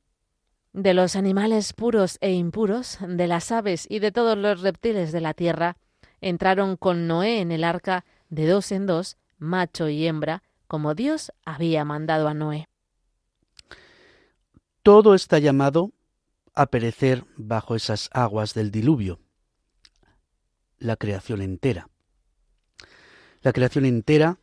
De 0.72 0.94
los 0.94 1.16
animales 1.16 1.74
puros 1.74 2.16
e 2.20 2.32
impuros, 2.32 2.98
de 3.06 3.26
las 3.26 3.52
aves 3.52 3.86
y 3.90 3.98
de 3.98 4.12
todos 4.12 4.38
los 4.38 4.62
reptiles 4.62 5.12
de 5.12 5.20
la 5.20 5.34
tierra, 5.34 5.76
entraron 6.20 6.76
con 6.76 7.06
Noé 7.06 7.40
en 7.40 7.52
el 7.52 7.64
arca 7.64 8.04
de 8.30 8.46
dos 8.46 8.72
en 8.72 8.86
dos, 8.86 9.18
macho 9.38 9.88
y 9.88 10.06
hembra, 10.06 10.42
como 10.66 10.94
Dios 10.94 11.32
había 11.44 11.84
mandado 11.84 12.28
a 12.28 12.34
Noé. 12.34 12.68
Todo 14.82 15.14
está 15.14 15.38
llamado 15.38 15.92
a 16.54 16.66
perecer 16.66 17.24
bajo 17.36 17.76
esas 17.76 18.08
aguas 18.12 18.54
del 18.54 18.70
diluvio, 18.70 19.20
la 20.78 20.96
creación 20.96 21.42
entera. 21.42 21.91
La 23.42 23.52
creación 23.52 23.84
entera 23.84 24.38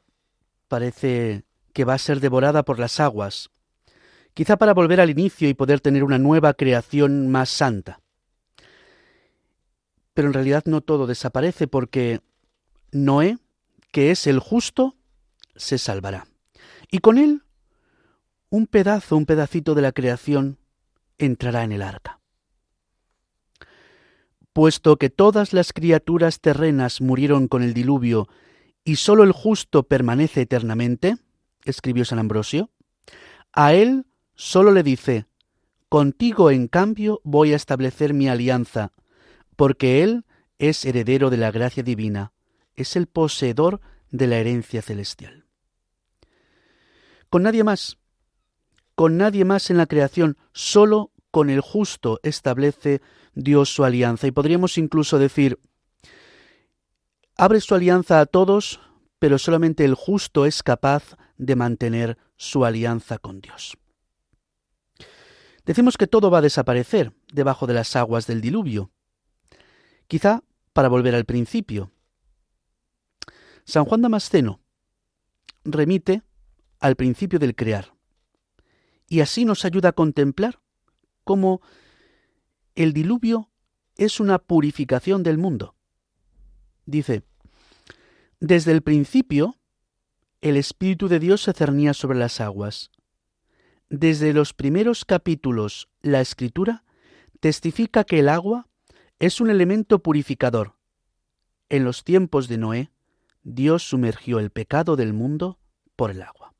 parece 0.67 1.43
que 1.73 1.85
va 1.85 1.93
a 1.93 1.99
ser 1.99 2.19
devorada 2.19 2.63
por 2.63 2.79
las 2.79 2.99
aguas, 2.99 3.49
quizá 4.33 4.57
para 4.57 4.73
volver 4.73 4.99
al 4.99 5.09
inicio 5.09 5.47
y 5.47 5.53
poder 5.53 5.79
tener 5.79 6.03
una 6.03 6.17
nueva 6.17 6.53
creación 6.53 7.29
más 7.29 7.49
santa. 7.49 8.01
Pero 10.13 10.27
en 10.27 10.33
realidad 10.33 10.63
no 10.65 10.81
todo 10.81 11.07
desaparece 11.07 11.67
porque 11.67 12.19
Noé, 12.91 13.37
que 13.91 14.11
es 14.11 14.27
el 14.27 14.39
justo, 14.39 14.95
se 15.55 15.77
salvará. 15.77 16.27
Y 16.91 16.99
con 16.99 17.17
él 17.17 17.43
un 18.49 18.67
pedazo, 18.67 19.15
un 19.15 19.25
pedacito 19.25 19.75
de 19.75 19.81
la 19.81 19.91
creación 19.91 20.57
entrará 21.17 21.63
en 21.63 21.71
el 21.71 21.83
arca. 21.83 22.19
Puesto 24.53 24.97
que 24.97 25.09
todas 25.09 25.53
las 25.53 25.71
criaturas 25.71 26.41
terrenas 26.41 26.99
murieron 26.99 27.47
con 27.47 27.61
el 27.61 27.73
diluvio 27.73 28.27
y 28.83 28.95
sólo 28.97 29.23
el 29.23 29.31
justo 29.31 29.83
permanece 29.83 30.41
eternamente, 30.41 31.17
escribió 31.65 32.05
San 32.05 32.19
Ambrosio, 32.19 32.71
a 33.53 33.73
él 33.73 34.05
Solo 34.41 34.71
le 34.71 34.83
dice, 34.83 35.25
Contigo, 35.89 36.49
en 36.49 36.69
cambio, 36.69 37.19
voy 37.25 37.51
a 37.51 37.57
establecer 37.57 38.13
mi 38.13 38.29
alianza, 38.29 38.93
porque 39.57 40.01
Él 40.01 40.23
es 40.59 40.85
heredero 40.85 41.29
de 41.29 41.35
la 41.35 41.51
gracia 41.51 41.83
divina, 41.83 42.31
es 42.77 42.95
el 42.95 43.07
poseedor 43.07 43.81
de 44.11 44.27
la 44.27 44.37
herencia 44.37 44.81
celestial. 44.81 45.43
Con 47.29 47.43
nadie 47.43 47.65
más, 47.65 47.97
con 48.95 49.17
nadie 49.17 49.43
más 49.43 49.69
en 49.69 49.75
la 49.75 49.87
creación, 49.87 50.37
solo 50.53 51.11
con 51.31 51.49
el 51.49 51.59
justo 51.59 52.21
establece 52.23 53.01
Dios 53.33 53.67
su 53.67 53.83
alianza. 53.83 54.25
Y 54.25 54.31
podríamos 54.31 54.77
incluso 54.77 55.19
decir, 55.19 55.59
abre 57.39 57.61
su 57.61 57.73
alianza 57.73 58.19
a 58.19 58.25
todos, 58.25 58.81
pero 59.17 59.37
solamente 59.37 59.85
el 59.85 59.95
justo 59.95 60.45
es 60.45 60.61
capaz 60.61 61.15
de 61.37 61.55
mantener 61.55 62.17
su 62.35 62.65
alianza 62.65 63.17
con 63.17 63.39
Dios. 63.39 63.77
Decimos 65.65 65.95
que 65.95 66.05
todo 66.05 66.29
va 66.29 66.39
a 66.39 66.41
desaparecer 66.41 67.13
debajo 67.31 67.65
de 67.65 67.75
las 67.75 67.95
aguas 67.95 68.27
del 68.27 68.41
diluvio. 68.41 68.91
Quizá 70.07 70.43
para 70.73 70.89
volver 70.89 71.15
al 71.15 71.23
principio. 71.23 71.93
San 73.63 73.85
Juan 73.85 74.01
Damasceno 74.01 74.59
remite 75.63 76.23
al 76.81 76.97
principio 76.97 77.39
del 77.39 77.55
crear 77.55 77.93
y 79.07 79.21
así 79.21 79.45
nos 79.45 79.63
ayuda 79.63 79.89
a 79.89 79.93
contemplar 79.93 80.59
cómo 81.23 81.61
el 82.75 82.91
diluvio 82.91 83.49
es 83.95 84.19
una 84.19 84.39
purificación 84.39 85.23
del 85.23 85.37
mundo. 85.37 85.75
Dice, 86.85 87.23
desde 88.39 88.71
el 88.71 88.81
principio 88.81 89.57
el 90.41 90.57
Espíritu 90.57 91.07
de 91.07 91.19
Dios 91.19 91.43
se 91.43 91.53
cernía 91.53 91.93
sobre 91.93 92.17
las 92.17 92.39
aguas 92.39 92.91
desde 93.89 94.33
los 94.33 94.53
primeros 94.53 95.03
capítulos, 95.03 95.89
la 96.01 96.21
escritura 96.21 96.83
testifica 97.39 98.03
que 98.03 98.19
el 98.19 98.29
agua 98.29 98.67
es 99.17 99.41
un 99.41 99.49
elemento 99.49 99.99
purificador. 99.99 100.75
En 101.69 101.83
los 101.83 102.03
tiempos 102.03 102.47
de 102.47 102.57
Noé, 102.57 102.91
Dios 103.43 103.83
sumergió 103.83 104.39
el 104.39 104.51
pecado 104.51 104.95
del 104.95 105.13
mundo 105.13 105.59
por 105.95 106.11
el 106.11 106.21
agua. 106.21 106.53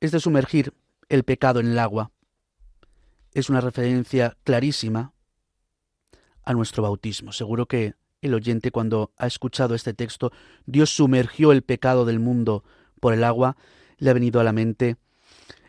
Es 0.00 0.12
de 0.12 0.20
sumergir 0.20 0.72
el 1.10 1.24
pecado 1.24 1.60
en 1.60 1.66
el 1.66 1.78
agua. 1.78 2.10
Es 3.34 3.50
una 3.50 3.60
referencia 3.60 4.36
clarísima 4.44 5.12
a 6.42 6.54
nuestro 6.54 6.82
bautismo. 6.82 7.32
Seguro 7.32 7.66
que 7.66 7.94
el 8.22 8.34
oyente 8.34 8.70
cuando 8.70 9.12
ha 9.16 9.26
escuchado 9.26 9.74
este 9.74 9.94
texto, 9.94 10.32
Dios 10.66 10.90
sumergió 10.90 11.52
el 11.52 11.62
pecado 11.62 12.04
del 12.04 12.18
mundo 12.18 12.64
por 13.00 13.14
el 13.14 13.24
agua, 13.24 13.56
le 13.98 14.10
ha 14.10 14.14
venido 14.14 14.40
a 14.40 14.44
la 14.44 14.52
mente 14.52 14.96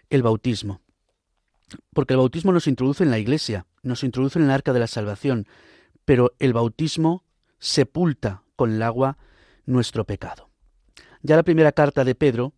el 0.09 0.23
bautismo. 0.23 0.81
Porque 1.93 2.13
el 2.13 2.17
bautismo 2.17 2.51
nos 2.51 2.67
introduce 2.67 3.03
en 3.03 3.11
la 3.11 3.19
iglesia, 3.19 3.65
nos 3.83 4.03
introduce 4.03 4.37
en 4.37 4.45
el 4.45 4.51
arca 4.51 4.73
de 4.73 4.79
la 4.79 4.87
salvación, 4.87 5.47
pero 6.03 6.33
el 6.39 6.53
bautismo 6.53 7.23
sepulta 7.59 8.43
con 8.55 8.73
el 8.73 8.81
agua 8.81 9.17
nuestro 9.65 10.05
pecado. 10.05 10.49
Ya 11.21 11.35
la 11.35 11.43
primera 11.43 11.71
carta 11.71 12.03
de 12.03 12.15
Pedro 12.15 12.53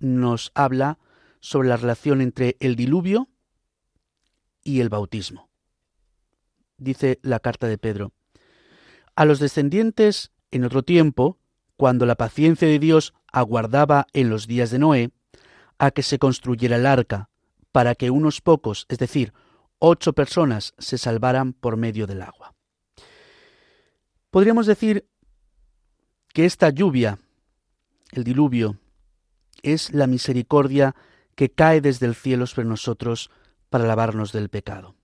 nos 0.00 0.50
habla 0.54 0.98
sobre 1.40 1.68
la 1.68 1.76
relación 1.76 2.20
entre 2.20 2.56
el 2.60 2.76
diluvio 2.76 3.28
y 4.62 4.80
el 4.80 4.88
bautismo. 4.88 5.48
Dice 6.76 7.18
la 7.22 7.40
carta 7.40 7.66
de 7.66 7.78
Pedro, 7.78 8.12
a 9.18 9.24
los 9.24 9.40
descendientes 9.40 10.30
en 10.52 10.62
otro 10.62 10.84
tiempo, 10.84 11.40
cuando 11.76 12.06
la 12.06 12.14
paciencia 12.14 12.68
de 12.68 12.78
Dios 12.78 13.14
aguardaba 13.32 14.06
en 14.12 14.30
los 14.30 14.46
días 14.46 14.70
de 14.70 14.78
Noé, 14.78 15.10
a 15.76 15.90
que 15.90 16.04
se 16.04 16.20
construyera 16.20 16.76
el 16.76 16.86
arca, 16.86 17.28
para 17.72 17.96
que 17.96 18.12
unos 18.12 18.40
pocos, 18.40 18.86
es 18.88 18.98
decir, 18.98 19.32
ocho 19.80 20.12
personas, 20.12 20.72
se 20.78 20.98
salvaran 20.98 21.52
por 21.52 21.76
medio 21.76 22.06
del 22.06 22.22
agua. 22.22 22.54
Podríamos 24.30 24.66
decir 24.66 25.08
que 26.32 26.44
esta 26.44 26.70
lluvia, 26.70 27.18
el 28.12 28.22
diluvio, 28.22 28.78
es 29.62 29.92
la 29.92 30.06
misericordia 30.06 30.94
que 31.34 31.50
cae 31.50 31.80
desde 31.80 32.06
el 32.06 32.14
cielo 32.14 32.46
sobre 32.46 32.68
nosotros 32.68 33.32
para 33.68 33.84
lavarnos 33.84 34.30
del 34.30 34.48
pecado. 34.48 34.94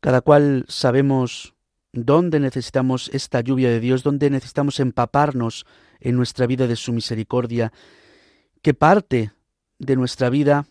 Cada 0.00 0.20
cual 0.20 0.66
sabemos 0.68 1.53
dónde 1.94 2.40
necesitamos 2.40 3.08
esta 3.12 3.40
lluvia 3.40 3.70
de 3.70 3.80
Dios, 3.80 4.02
dónde 4.02 4.28
necesitamos 4.28 4.80
empaparnos 4.80 5.64
en 6.00 6.16
nuestra 6.16 6.46
vida 6.46 6.66
de 6.66 6.76
su 6.76 6.92
misericordia 6.92 7.72
qué 8.62 8.72
parte 8.72 9.32
de 9.78 9.94
nuestra 9.94 10.30
vida 10.30 10.66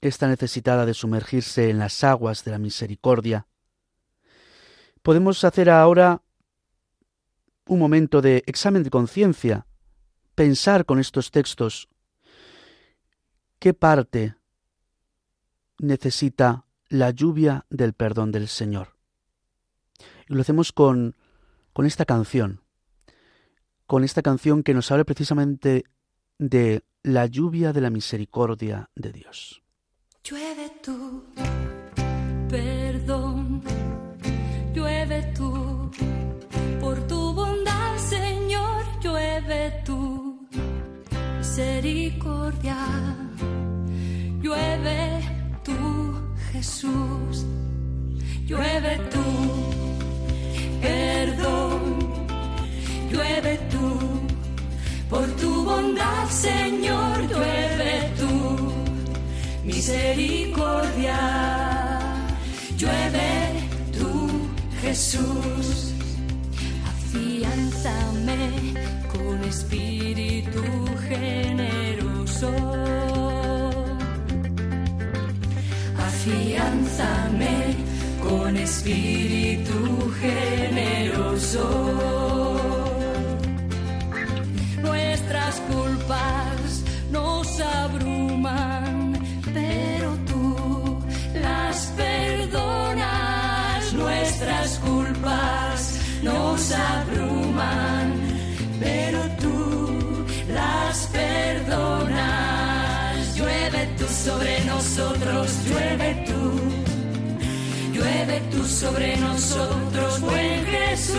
está 0.00 0.26
necesitada 0.28 0.86
de 0.86 0.94
sumergirse 0.94 1.70
en 1.70 1.78
las 1.78 2.02
aguas 2.02 2.42
de 2.42 2.50
la 2.50 2.58
misericordia. 2.58 3.46
Podemos 5.02 5.44
hacer 5.44 5.68
ahora 5.68 6.22
un 7.66 7.78
momento 7.78 8.22
de 8.22 8.42
examen 8.46 8.82
de 8.82 8.90
conciencia, 8.90 9.66
pensar 10.34 10.86
con 10.86 10.98
estos 10.98 11.30
textos 11.30 11.88
qué 13.58 13.74
parte 13.74 14.36
necesita 15.78 16.64
la 16.88 17.10
lluvia 17.10 17.66
del 17.68 17.92
perdón 17.92 18.32
del 18.32 18.48
Señor. 18.48 18.93
Y 20.28 20.34
lo 20.34 20.40
hacemos 20.40 20.72
con, 20.72 21.16
con 21.72 21.86
esta 21.86 22.04
canción, 22.04 22.60
con 23.86 24.04
esta 24.04 24.22
canción 24.22 24.62
que 24.62 24.74
nos 24.74 24.90
habla 24.90 25.04
precisamente 25.04 25.84
de 26.38 26.82
la 27.02 27.26
lluvia 27.26 27.72
de 27.72 27.80
la 27.80 27.90
misericordia 27.90 28.90
de 28.94 29.12
Dios. 29.12 29.62
Llueve 30.24 30.72
tú, 30.82 31.22
perdón, 32.48 33.62
llueve 34.74 35.32
tú, 35.36 35.90
por 36.80 37.06
tu 37.06 37.34
bondad, 37.34 37.98
Señor, 37.98 38.84
llueve 39.02 39.82
tú, 39.84 40.48
misericordia, 41.38 42.78
llueve 44.40 45.20
tú, 45.62 45.74
Jesús, 46.52 47.44
llueve 48.46 48.98
tú, 49.10 49.73
perdón, 50.84 51.80
llueve 53.10 53.58
tú 53.72 53.86
por 55.08 55.26
tu 55.40 55.64
bondad, 55.64 56.28
Señor, 56.28 57.16
llueve 57.32 57.92
tú, 58.20 58.72
misericordia, 59.64 61.18
llueve 62.76 63.30
tú, 63.98 64.12
Jesús. 64.82 65.94
Afianzame 66.92 68.42
con 69.12 69.36
espíritu 69.44 70.64
generoso. 71.08 72.50
Afianzame 76.08 77.93
con 78.28 78.56
espíritu 78.56 80.12
generoso 80.20 82.04
culpas 85.68 86.82
nos 87.10 87.60
abruman, 87.60 89.18
pero 89.52 90.16
tú 90.26 90.98
las 91.34 91.86
perdonas. 91.96 93.92
Nuestras 93.92 94.78
culpas 94.78 95.98
nos 96.22 96.72
abruman, 96.72 98.14
pero 98.80 99.20
tú 99.40 100.26
las 100.52 101.06
perdonas. 101.06 102.26
Llueve 103.36 103.88
tú 103.98 104.06
sobre 104.08 104.64
nosotros, 104.64 105.52
llueve 105.68 106.24
tú. 106.26 106.33
Llueve 108.24 108.40
tú 108.50 108.64
sobre 108.64 109.16
nosotros, 109.18 110.20
buen 110.22 110.64
Jesús. 110.64 111.18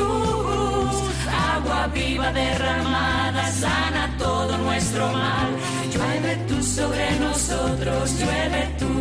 Agua 1.53 1.87
viva 1.93 2.31
derramada, 2.31 3.45
sana 3.51 4.15
todo 4.17 4.57
nuestro 4.57 5.11
mal. 5.11 5.49
Llueve 5.93 6.35
tú 6.47 6.63
sobre 6.63 7.19
nosotros, 7.19 8.11
llueve 8.19 8.75
tú. 8.79 8.91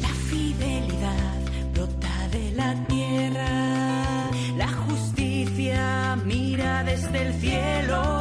La 0.00 0.08
fidelidad 0.30 1.40
brota 1.74 2.28
de 2.32 2.50
la 2.52 2.74
tierra. 2.86 4.30
La 4.56 4.68
justicia 4.68 6.16
mira 6.24 6.84
desde 6.84 7.20
el 7.20 7.34
cielo. 7.34 8.15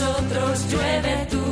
Nosotros, 0.00 0.66
llueve 0.70 1.26
tú. 1.30 1.44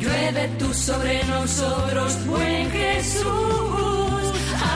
Llueve 0.00 0.48
tú 0.58 0.72
sobre 0.72 1.22
nosotros, 1.24 2.26
buen 2.26 2.70
Jesús. 2.70 4.24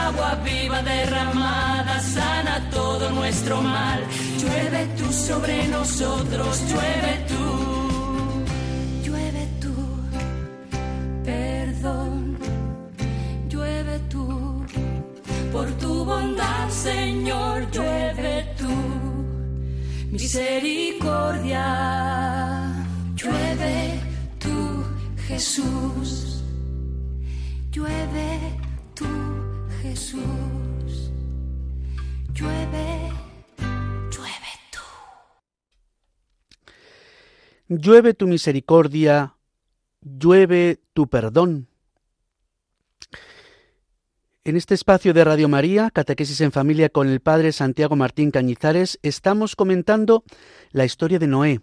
Agua 0.05 0.35
viva 0.43 0.81
derramada, 0.83 1.99
sana 2.01 2.69
todo 2.69 3.09
nuestro 3.11 3.61
mal. 3.61 3.99
Llueve 4.41 4.87
tú 4.97 5.11
sobre 5.11 5.67
nosotros, 5.67 6.61
llueve 6.69 7.25
tú. 7.31 7.43
Llueve 9.05 9.47
tú, 9.61 9.75
perdón. 11.23 12.37
Llueve 13.49 13.99
tú, 14.09 14.65
por 15.51 15.67
tu 15.79 16.05
bondad, 16.05 16.69
Señor, 16.69 17.69
llueve 17.71 18.53
tú. 18.57 18.58
Misericordia, 20.11 21.63
llueve 23.15 24.01
tú, 24.39 24.83
Jesús. 25.27 26.43
Llueve 27.71 28.57
tú, 28.95 29.05
Jesús. 29.83 31.11
Llueve, 32.33 33.11
llueve 34.09 34.53
tú. 34.71 34.79
Llueve 37.67 38.13
tu 38.15 38.27
misericordia, 38.27 39.35
llueve 40.01 40.81
tu 40.93 41.07
perdón. 41.07 41.67
En 44.45 44.55
este 44.55 44.73
espacio 44.73 45.13
de 45.13 45.25
Radio 45.25 45.49
María, 45.49 45.91
Catequesis 45.91 46.39
en 46.39 46.53
Familia 46.53 46.87
con 46.87 47.09
el 47.09 47.19
Padre 47.19 47.51
Santiago 47.51 47.97
Martín 47.97 48.31
Cañizares, 48.31 48.97
estamos 49.03 49.57
comentando 49.57 50.23
la 50.71 50.85
historia 50.85 51.19
de 51.19 51.27
Noé. 51.27 51.59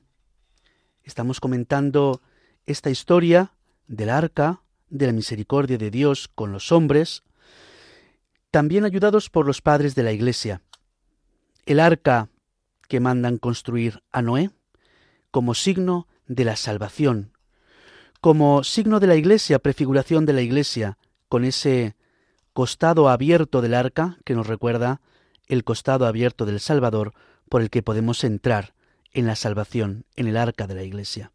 Estamos 1.02 1.40
comentando 1.40 2.20
esta 2.66 2.90
historia 2.90 3.54
del 3.86 4.10
arca, 4.10 4.60
de 4.90 5.06
la 5.06 5.14
misericordia 5.14 5.78
de 5.78 5.90
Dios 5.90 6.28
con 6.28 6.52
los 6.52 6.70
hombres, 6.70 7.22
también 8.50 8.84
ayudados 8.84 9.30
por 9.30 9.46
los 9.46 9.62
padres 9.62 9.94
de 9.94 10.02
la 10.02 10.12
Iglesia. 10.12 10.60
El 11.64 11.80
arca 11.80 12.28
que 12.88 13.00
mandan 13.00 13.38
construir 13.38 14.02
a 14.12 14.20
Noé 14.20 14.50
como 15.30 15.54
signo 15.54 16.08
de 16.26 16.44
la 16.44 16.56
salvación, 16.56 17.32
como 18.20 18.64
signo 18.64 19.00
de 19.00 19.06
la 19.06 19.16
Iglesia, 19.16 19.60
prefiguración 19.60 20.26
de 20.26 20.34
la 20.34 20.42
Iglesia, 20.42 20.98
con 21.30 21.44
ese 21.44 21.96
costado 22.56 23.10
abierto 23.10 23.60
del 23.60 23.74
arca 23.74 24.16
que 24.24 24.34
nos 24.34 24.46
recuerda 24.46 25.02
el 25.46 25.62
costado 25.62 26.06
abierto 26.06 26.46
del 26.46 26.58
Salvador 26.58 27.12
por 27.50 27.60
el 27.60 27.68
que 27.68 27.82
podemos 27.82 28.24
entrar 28.24 28.72
en 29.12 29.26
la 29.26 29.36
salvación, 29.36 30.06
en 30.16 30.26
el 30.26 30.38
arca 30.38 30.66
de 30.66 30.74
la 30.74 30.82
Iglesia. 30.82 31.32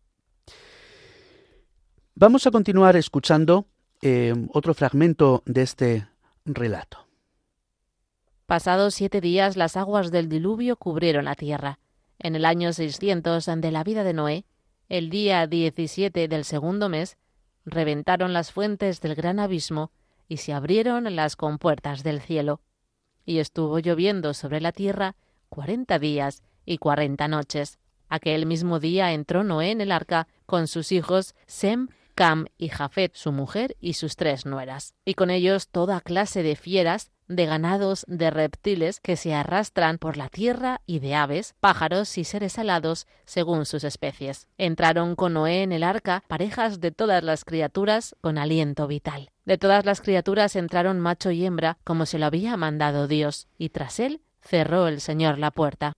Vamos 2.15 2.47
a 2.47 2.51
continuar 2.51 2.95
escuchando 2.95 3.67
eh, 4.01 4.33
otro 4.51 4.73
fragmento 4.73 5.43
de 5.45 5.61
este 5.61 6.07
relato. 6.43 7.07
Pasados 8.47 8.95
siete 8.95 9.21
días 9.21 9.55
las 9.57 9.77
aguas 9.77 10.09
del 10.09 10.27
diluvio 10.27 10.75
cubrieron 10.75 11.25
la 11.25 11.35
tierra. 11.35 11.77
En 12.17 12.35
el 12.35 12.45
año 12.45 12.73
600 12.73 13.45
de 13.45 13.71
la 13.71 13.83
vida 13.83 14.03
de 14.03 14.13
Noé, 14.13 14.45
el 14.89 15.11
día 15.11 15.45
17 15.45 16.27
del 16.27 16.45
segundo 16.45 16.89
mes, 16.89 17.19
reventaron 17.63 18.33
las 18.33 18.51
fuentes 18.51 19.01
del 19.01 19.13
gran 19.13 19.39
abismo 19.39 19.91
y 20.31 20.37
se 20.37 20.53
abrieron 20.53 21.13
las 21.13 21.35
compuertas 21.35 22.03
del 22.03 22.21
cielo. 22.21 22.61
Y 23.25 23.39
estuvo 23.39 23.79
lloviendo 23.79 24.33
sobre 24.33 24.61
la 24.61 24.71
tierra 24.71 25.17
cuarenta 25.49 25.99
días 25.99 26.41
y 26.65 26.77
cuarenta 26.77 27.27
noches. 27.27 27.79
Aquel 28.07 28.45
mismo 28.45 28.79
día 28.79 29.11
entró 29.11 29.43
Noé 29.43 29.71
en 29.71 29.81
el 29.81 29.91
arca 29.91 30.29
con 30.45 30.69
sus 30.69 30.93
hijos 30.93 31.35
Sem, 31.47 31.89
Cam 32.15 32.45
y 32.57 32.69
Jafet, 32.69 33.13
su 33.13 33.33
mujer 33.33 33.75
y 33.81 33.95
sus 33.95 34.15
tres 34.15 34.45
nueras, 34.45 34.93
y 35.03 35.15
con 35.15 35.31
ellos 35.31 35.67
toda 35.67 35.99
clase 35.99 36.43
de 36.43 36.55
fieras, 36.55 37.11
de 37.27 37.45
ganados, 37.45 38.05
de 38.07 38.29
reptiles 38.29 39.01
que 39.01 39.17
se 39.17 39.33
arrastran 39.33 39.97
por 39.97 40.15
la 40.15 40.29
tierra 40.29 40.79
y 40.85 40.99
de 40.99 41.13
aves, 41.13 41.55
pájaros 41.59 42.17
y 42.17 42.23
seres 42.23 42.57
alados 42.57 43.05
según 43.25 43.65
sus 43.65 43.83
especies. 43.83 44.47
Entraron 44.57 45.17
con 45.17 45.33
Noé 45.33 45.63
en 45.63 45.73
el 45.73 45.83
arca 45.83 46.23
parejas 46.29 46.79
de 46.79 46.91
todas 46.91 47.21
las 47.21 47.43
criaturas 47.43 48.15
con 48.21 48.37
aliento 48.37 48.87
vital. 48.87 49.30
De 49.45 49.57
todas 49.57 49.85
las 49.85 50.01
criaturas 50.01 50.55
entraron 50.55 50.99
macho 50.99 51.31
y 51.31 51.45
hembra 51.45 51.77
como 51.83 52.05
se 52.05 52.19
lo 52.19 52.25
había 52.25 52.57
mandado 52.57 53.07
Dios, 53.07 53.47
y 53.57 53.69
tras 53.69 53.99
él 53.99 54.21
cerró 54.41 54.87
el 54.87 55.01
Señor 55.01 55.37
la 55.37 55.51
puerta. 55.51 55.93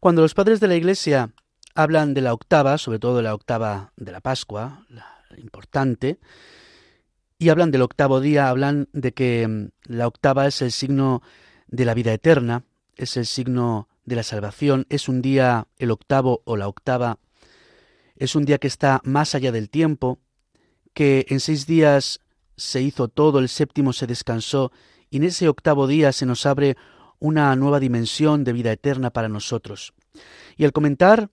Cuando 0.00 0.22
los 0.22 0.34
padres 0.34 0.60
de 0.60 0.68
la 0.68 0.76
Iglesia 0.76 1.32
hablan 1.74 2.14
de 2.14 2.20
la 2.20 2.34
octava, 2.34 2.78
sobre 2.78 2.98
todo 2.98 3.22
la 3.22 3.34
octava 3.34 3.92
de 3.96 4.12
la 4.12 4.20
Pascua, 4.20 4.84
la 4.88 5.06
importante, 5.36 6.18
y 7.38 7.48
hablan 7.50 7.70
del 7.70 7.82
octavo 7.82 8.20
día, 8.20 8.48
hablan 8.48 8.88
de 8.92 9.12
que 9.12 9.46
mm, 9.46 9.68
la 9.84 10.06
octava 10.06 10.46
es 10.46 10.60
el 10.60 10.72
signo 10.72 11.22
de 11.68 11.84
la 11.84 11.94
vida 11.94 12.12
eterna, 12.12 12.64
es 12.96 13.16
el 13.16 13.26
signo 13.26 13.88
de 14.04 14.16
la 14.16 14.22
salvación, 14.22 14.86
es 14.88 15.08
un 15.08 15.22
día, 15.22 15.68
el 15.76 15.90
octavo 15.90 16.42
o 16.44 16.56
la 16.56 16.68
octava, 16.68 17.18
es 18.16 18.34
un 18.34 18.44
día 18.44 18.58
que 18.58 18.66
está 18.66 19.00
más 19.04 19.34
allá 19.34 19.52
del 19.52 19.70
tiempo, 19.70 20.18
que 20.98 21.26
en 21.28 21.38
seis 21.38 21.64
días 21.64 22.18
se 22.56 22.82
hizo 22.82 23.06
todo, 23.06 23.38
el 23.38 23.48
séptimo 23.48 23.92
se 23.92 24.08
descansó, 24.08 24.72
y 25.10 25.18
en 25.18 25.22
ese 25.22 25.48
octavo 25.48 25.86
día 25.86 26.10
se 26.10 26.26
nos 26.26 26.44
abre 26.44 26.76
una 27.20 27.54
nueva 27.54 27.78
dimensión 27.78 28.42
de 28.42 28.52
vida 28.52 28.72
eterna 28.72 29.10
para 29.10 29.28
nosotros. 29.28 29.94
Y 30.56 30.64
al 30.64 30.72
comentar 30.72 31.30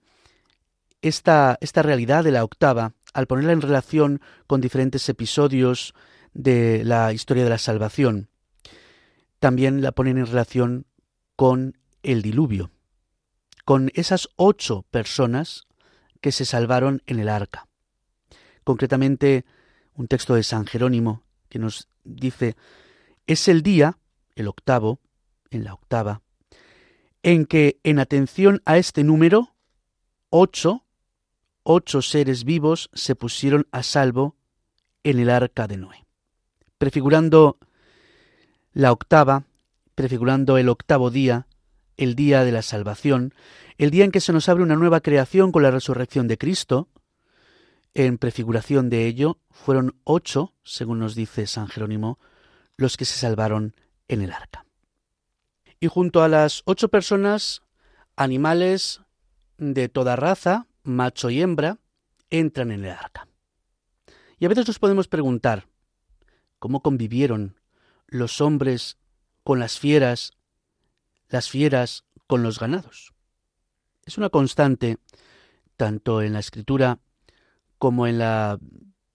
esta, 1.01 1.57
esta 1.61 1.81
realidad 1.81 2.23
de 2.23 2.29
la 2.29 2.43
octava, 2.43 2.93
al 3.15 3.25
ponerla 3.25 3.53
en 3.53 3.61
relación 3.61 4.21
con 4.45 4.61
diferentes 4.61 5.09
episodios 5.09 5.95
de 6.35 6.83
la 6.85 7.11
historia 7.11 7.43
de 7.43 7.49
la 7.49 7.57
salvación, 7.57 8.29
también 9.39 9.81
la 9.81 9.93
ponen 9.93 10.19
en 10.19 10.27
relación 10.27 10.85
con 11.35 11.75
el 12.03 12.21
diluvio, 12.21 12.69
con 13.65 13.89
esas 13.95 14.29
ocho 14.35 14.85
personas 14.91 15.63
que 16.21 16.31
se 16.31 16.45
salvaron 16.45 17.01
en 17.07 17.19
el 17.19 17.29
arca. 17.29 17.67
Concretamente, 18.63 19.43
un 19.95 20.07
texto 20.07 20.35
de 20.35 20.43
San 20.43 20.65
Jerónimo 20.65 21.23
que 21.49 21.59
nos 21.59 21.87
dice, 22.03 22.55
es 23.27 23.47
el 23.47 23.63
día, 23.63 23.97
el 24.35 24.47
octavo, 24.47 24.99
en 25.49 25.63
la 25.63 25.73
octava, 25.73 26.21
en 27.23 27.45
que 27.45 27.79
en 27.83 27.99
atención 27.99 28.61
a 28.65 28.77
este 28.77 29.03
número, 29.03 29.55
ocho, 30.29 30.85
ocho 31.63 32.01
seres 32.01 32.43
vivos 32.43 32.89
se 32.93 33.15
pusieron 33.15 33.67
a 33.71 33.83
salvo 33.83 34.35
en 35.03 35.19
el 35.19 35.29
arca 35.29 35.67
de 35.67 35.77
Noé. 35.77 36.05
Prefigurando 36.77 37.57
la 38.73 38.91
octava, 38.91 39.45
prefigurando 39.95 40.57
el 40.57 40.69
octavo 40.69 41.09
día, 41.09 41.47
el 41.97 42.15
día 42.15 42.43
de 42.43 42.51
la 42.51 42.61
salvación, 42.61 43.33
el 43.77 43.89
día 43.89 44.05
en 44.05 44.11
que 44.11 44.19
se 44.19 44.33
nos 44.33 44.49
abre 44.49 44.63
una 44.63 44.75
nueva 44.75 44.99
creación 44.99 45.51
con 45.51 45.63
la 45.63 45.71
resurrección 45.71 46.27
de 46.27 46.37
Cristo, 46.37 46.89
en 47.95 48.17
prefiguración 48.17 48.89
de 48.89 49.07
ello, 49.07 49.39
fueron 49.49 49.99
ocho, 50.03 50.53
según 50.63 50.99
nos 50.99 51.15
dice 51.15 51.47
San 51.47 51.67
Jerónimo, 51.67 52.19
los 52.75 52.97
que 52.97 53.05
se 53.05 53.17
salvaron 53.17 53.73
en 54.09 54.21
el 54.21 54.33
arca. 54.33 54.65
Y 55.79 55.87
junto 55.87 56.21
a 56.21 56.27
las 56.27 56.61
ocho 56.65 56.89
personas, 56.89 57.63
animales 58.17 59.01
de 59.57 59.87
toda 59.87 60.17
raza, 60.17 60.67
macho 60.83 61.29
y 61.29 61.41
hembra, 61.41 61.79
entran 62.29 62.71
en 62.71 62.83
el 62.83 62.91
arca. 62.91 63.29
Y 64.39 64.45
a 64.45 64.49
veces 64.49 64.67
nos 64.67 64.79
podemos 64.79 65.07
preguntar, 65.07 65.67
¿cómo 66.59 66.81
convivieron 66.81 67.61
los 68.07 68.41
hombres 68.41 68.97
con 69.45 69.59
las 69.59 69.79
fieras, 69.79 70.33
las 71.29 71.49
fieras 71.49 72.03
con 72.27 72.43
los 72.43 72.59
ganados? 72.59 73.13
Es 74.03 74.17
una 74.17 74.29
constante, 74.29 74.97
tanto 75.77 76.21
en 76.21 76.33
la 76.33 76.39
escritura 76.39 76.99
como 77.77 78.07
en 78.07 78.19
la 78.19 78.59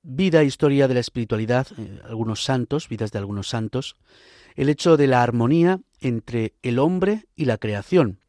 vida 0.02 0.42
historia 0.44 0.88
de 0.88 0.94
la 0.94 1.00
espiritualidad, 1.00 1.66
eh, 1.76 2.00
algunos 2.04 2.44
santos, 2.44 2.88
vidas 2.88 3.12
de 3.12 3.18
algunos 3.18 3.48
santos, 3.48 3.96
el 4.56 4.68
hecho 4.68 4.96
de 4.96 5.06
la 5.06 5.22
armonía 5.22 5.80
entre 6.00 6.54
el 6.62 6.78
hombre 6.78 7.26
y 7.36 7.44
la 7.44 7.58
creación, 7.58 8.20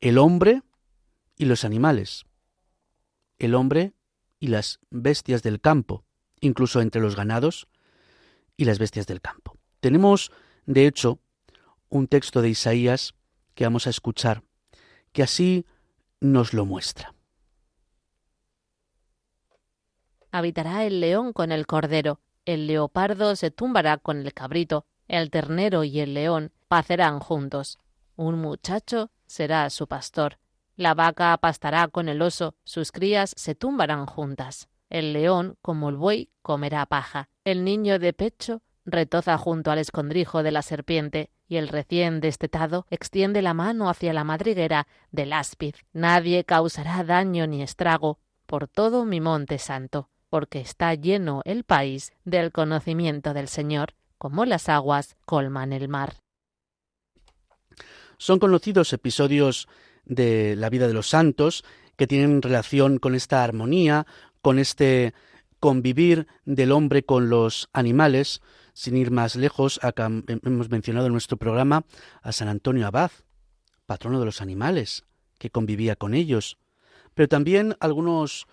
el 0.00 0.18
hombre 0.18 0.62
y 1.36 1.44
los 1.44 1.64
animales, 1.64 2.24
el 3.38 3.54
hombre 3.54 3.92
y 4.38 4.48
las 4.48 4.80
bestias 4.90 5.42
del 5.42 5.60
campo, 5.60 6.04
incluso 6.40 6.80
entre 6.80 7.00
los 7.02 7.16
ganados 7.16 7.68
y 8.56 8.64
las 8.64 8.78
bestias 8.78 9.06
del 9.06 9.20
campo. 9.20 9.58
Tenemos, 9.80 10.30
de 10.66 10.86
hecho, 10.86 11.20
un 11.88 12.06
texto 12.06 12.42
de 12.42 12.50
Isaías 12.50 13.14
que 13.54 13.64
vamos 13.64 13.86
a 13.86 13.90
escuchar, 13.90 14.42
que 15.12 15.22
así 15.22 15.66
nos 16.20 16.54
lo 16.54 16.64
muestra. 16.64 17.14
Habitará 20.32 20.86
el 20.86 21.00
león 21.00 21.34
con 21.34 21.52
el 21.52 21.66
cordero, 21.66 22.18
el 22.46 22.66
leopardo 22.66 23.36
se 23.36 23.50
tumbará 23.50 23.98
con 23.98 24.18
el 24.18 24.32
cabrito, 24.32 24.86
el 25.06 25.30
ternero 25.30 25.84
y 25.84 26.00
el 26.00 26.14
león 26.14 26.52
pacerán 26.68 27.20
juntos. 27.20 27.78
Un 28.16 28.40
muchacho 28.40 29.10
será 29.26 29.68
su 29.68 29.86
pastor. 29.86 30.38
La 30.74 30.94
vaca 30.94 31.36
pastará 31.36 31.86
con 31.88 32.08
el 32.08 32.22
oso, 32.22 32.54
sus 32.64 32.92
crías 32.92 33.34
se 33.36 33.54
tumbarán 33.54 34.06
juntas. 34.06 34.68
El 34.88 35.12
león, 35.12 35.58
como 35.60 35.90
el 35.90 35.96
buey, 35.96 36.30
comerá 36.40 36.86
paja. 36.86 37.28
El 37.44 37.62
niño 37.62 37.98
de 37.98 38.14
pecho 38.14 38.62
retoza 38.86 39.36
junto 39.36 39.70
al 39.70 39.78
escondrijo 39.78 40.42
de 40.42 40.50
la 40.50 40.62
serpiente, 40.62 41.30
y 41.46 41.56
el 41.56 41.68
recién 41.68 42.20
destetado 42.20 42.86
extiende 42.88 43.42
la 43.42 43.52
mano 43.52 43.90
hacia 43.90 44.14
la 44.14 44.24
madriguera 44.24 44.86
del 45.10 45.34
áspid. 45.34 45.74
Nadie 45.92 46.44
causará 46.44 47.04
daño 47.04 47.46
ni 47.46 47.62
estrago 47.62 48.18
por 48.46 48.66
todo 48.68 49.04
mi 49.04 49.20
monte 49.20 49.58
santo, 49.58 50.08
porque 50.32 50.60
está 50.60 50.94
lleno 50.94 51.42
el 51.44 51.62
país 51.62 52.14
del 52.24 52.52
conocimiento 52.52 53.34
del 53.34 53.48
Señor, 53.48 53.92
como 54.16 54.46
las 54.46 54.70
aguas 54.70 55.14
colman 55.26 55.74
el 55.74 55.90
mar. 55.90 56.22
Son 58.16 58.38
conocidos 58.38 58.94
episodios 58.94 59.68
de 60.06 60.56
la 60.56 60.70
vida 60.70 60.88
de 60.88 60.94
los 60.94 61.10
santos 61.10 61.66
que 61.96 62.06
tienen 62.06 62.40
relación 62.40 62.96
con 62.96 63.14
esta 63.14 63.44
armonía, 63.44 64.06
con 64.40 64.58
este 64.58 65.12
convivir 65.60 66.26
del 66.46 66.72
hombre 66.72 67.04
con 67.04 67.28
los 67.28 67.68
animales. 67.74 68.40
Sin 68.72 68.96
ir 68.96 69.10
más 69.10 69.36
lejos, 69.36 69.80
hemos 69.84 70.70
mencionado 70.70 71.08
en 71.08 71.12
nuestro 71.12 71.36
programa 71.36 71.84
a 72.22 72.32
San 72.32 72.48
Antonio 72.48 72.86
Abad, 72.86 73.10
patrono 73.84 74.18
de 74.18 74.24
los 74.24 74.40
animales, 74.40 75.04
que 75.38 75.50
convivía 75.50 75.94
con 75.94 76.14
ellos. 76.14 76.56
Pero 77.12 77.28
también 77.28 77.76
algunos, 77.80 78.46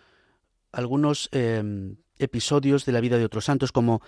algunos 0.72 1.30
eh, 1.32 1.96
episodios 2.18 2.86
de 2.86 2.92
la 2.92 3.02
vida 3.02 3.18
de 3.18 3.26
otros 3.26 3.46
santos, 3.46 3.72
como 3.72 4.02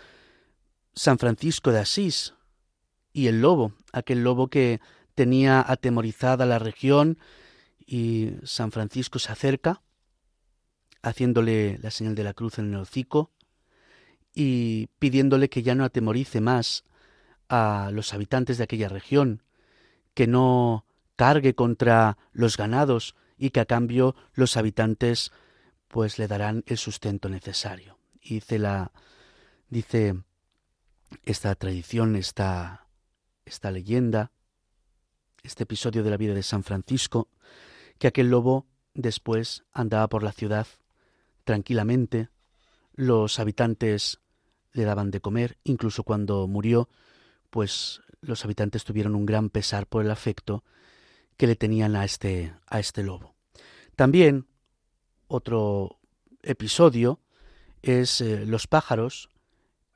San 0.94 1.18
Francisco 1.18 1.72
de 1.72 1.80
Asís 1.80 2.34
y 3.14 3.28
el 3.28 3.42
lobo, 3.42 3.74
aquel 3.94 4.24
lobo 4.24 4.48
que 4.48 4.80
tenía 5.16 5.64
atemorizada 5.66 6.46
la 6.46 6.60
región 6.60 7.18
y 7.86 8.32
San 8.44 8.72
Francisco 8.72 9.20
se 9.20 9.32
acerca 9.32 9.82
haciéndole 11.02 11.80
la 11.82 11.92
señal 11.92 12.16
de 12.16 12.24
la 12.24 12.34
cruz 12.34 12.60
en 12.60 12.74
el 12.74 12.80
hocico 12.80 13.32
y 14.34 14.88
pidiéndole 15.00 15.50
que 15.50 15.64
ya 15.64 15.76
no 15.76 15.84
atemorice 15.84 16.42
más 16.42 16.84
a 17.50 17.90
los 17.92 18.14
habitantes 18.14 18.58
de 18.58 18.64
aquella 18.64 18.88
región, 18.88 19.44
que 20.14 20.28
no 20.28 20.86
cargue 21.16 21.54
contra 21.54 22.18
los 22.32 22.56
ganados 22.56 23.16
y 23.38 23.50
que 23.50 23.60
a 23.60 23.66
cambio 23.66 24.16
los 24.34 24.56
habitantes 24.56 25.32
pues 25.92 26.18
le 26.18 26.28
darán 26.28 26.64
el 26.66 26.78
sustento 26.78 27.30
necesario. 27.30 28.00
Y 28.22 28.36
dice 28.36 28.60
la 28.60 28.92
dice 29.70 30.16
esta 31.26 31.54
tradición, 31.56 32.16
esta, 32.16 32.88
esta 33.46 33.72
leyenda, 33.72 34.32
este 35.44 35.64
episodio 35.64 36.04
de 36.04 36.10
la 36.10 36.18
vida 36.18 36.34
de 36.34 36.44
San 36.44 36.64
Francisco, 36.64 37.30
que 38.00 38.08
aquel 38.08 38.30
lobo 38.30 38.68
después 38.94 39.64
andaba 39.74 40.08
por 40.08 40.24
la 40.24 40.32
ciudad 40.32 40.68
tranquilamente, 41.44 42.30
los 42.94 43.40
habitantes 43.40 44.20
le 44.74 44.84
daban 44.84 45.12
de 45.12 45.22
comer, 45.22 45.58
incluso 45.64 46.04
cuando 46.04 46.48
murió, 46.48 46.90
pues 47.50 48.02
los 48.22 48.46
habitantes 48.46 48.86
tuvieron 48.86 49.16
un 49.16 49.26
gran 49.26 49.50
pesar 49.50 49.88
por 49.88 50.06
el 50.06 50.12
afecto 50.12 50.64
que 51.36 51.48
le 51.48 51.56
tenían 51.56 51.96
a 51.96 52.06
este, 52.06 52.54
a 52.68 52.80
este 52.80 53.04
lobo. 53.04 53.36
También 53.96 54.48
otro 55.32 55.98
episodio 56.44 57.20
es 57.82 58.22
eh, 58.22 58.46
los 58.46 58.68
pájaros 58.68 59.30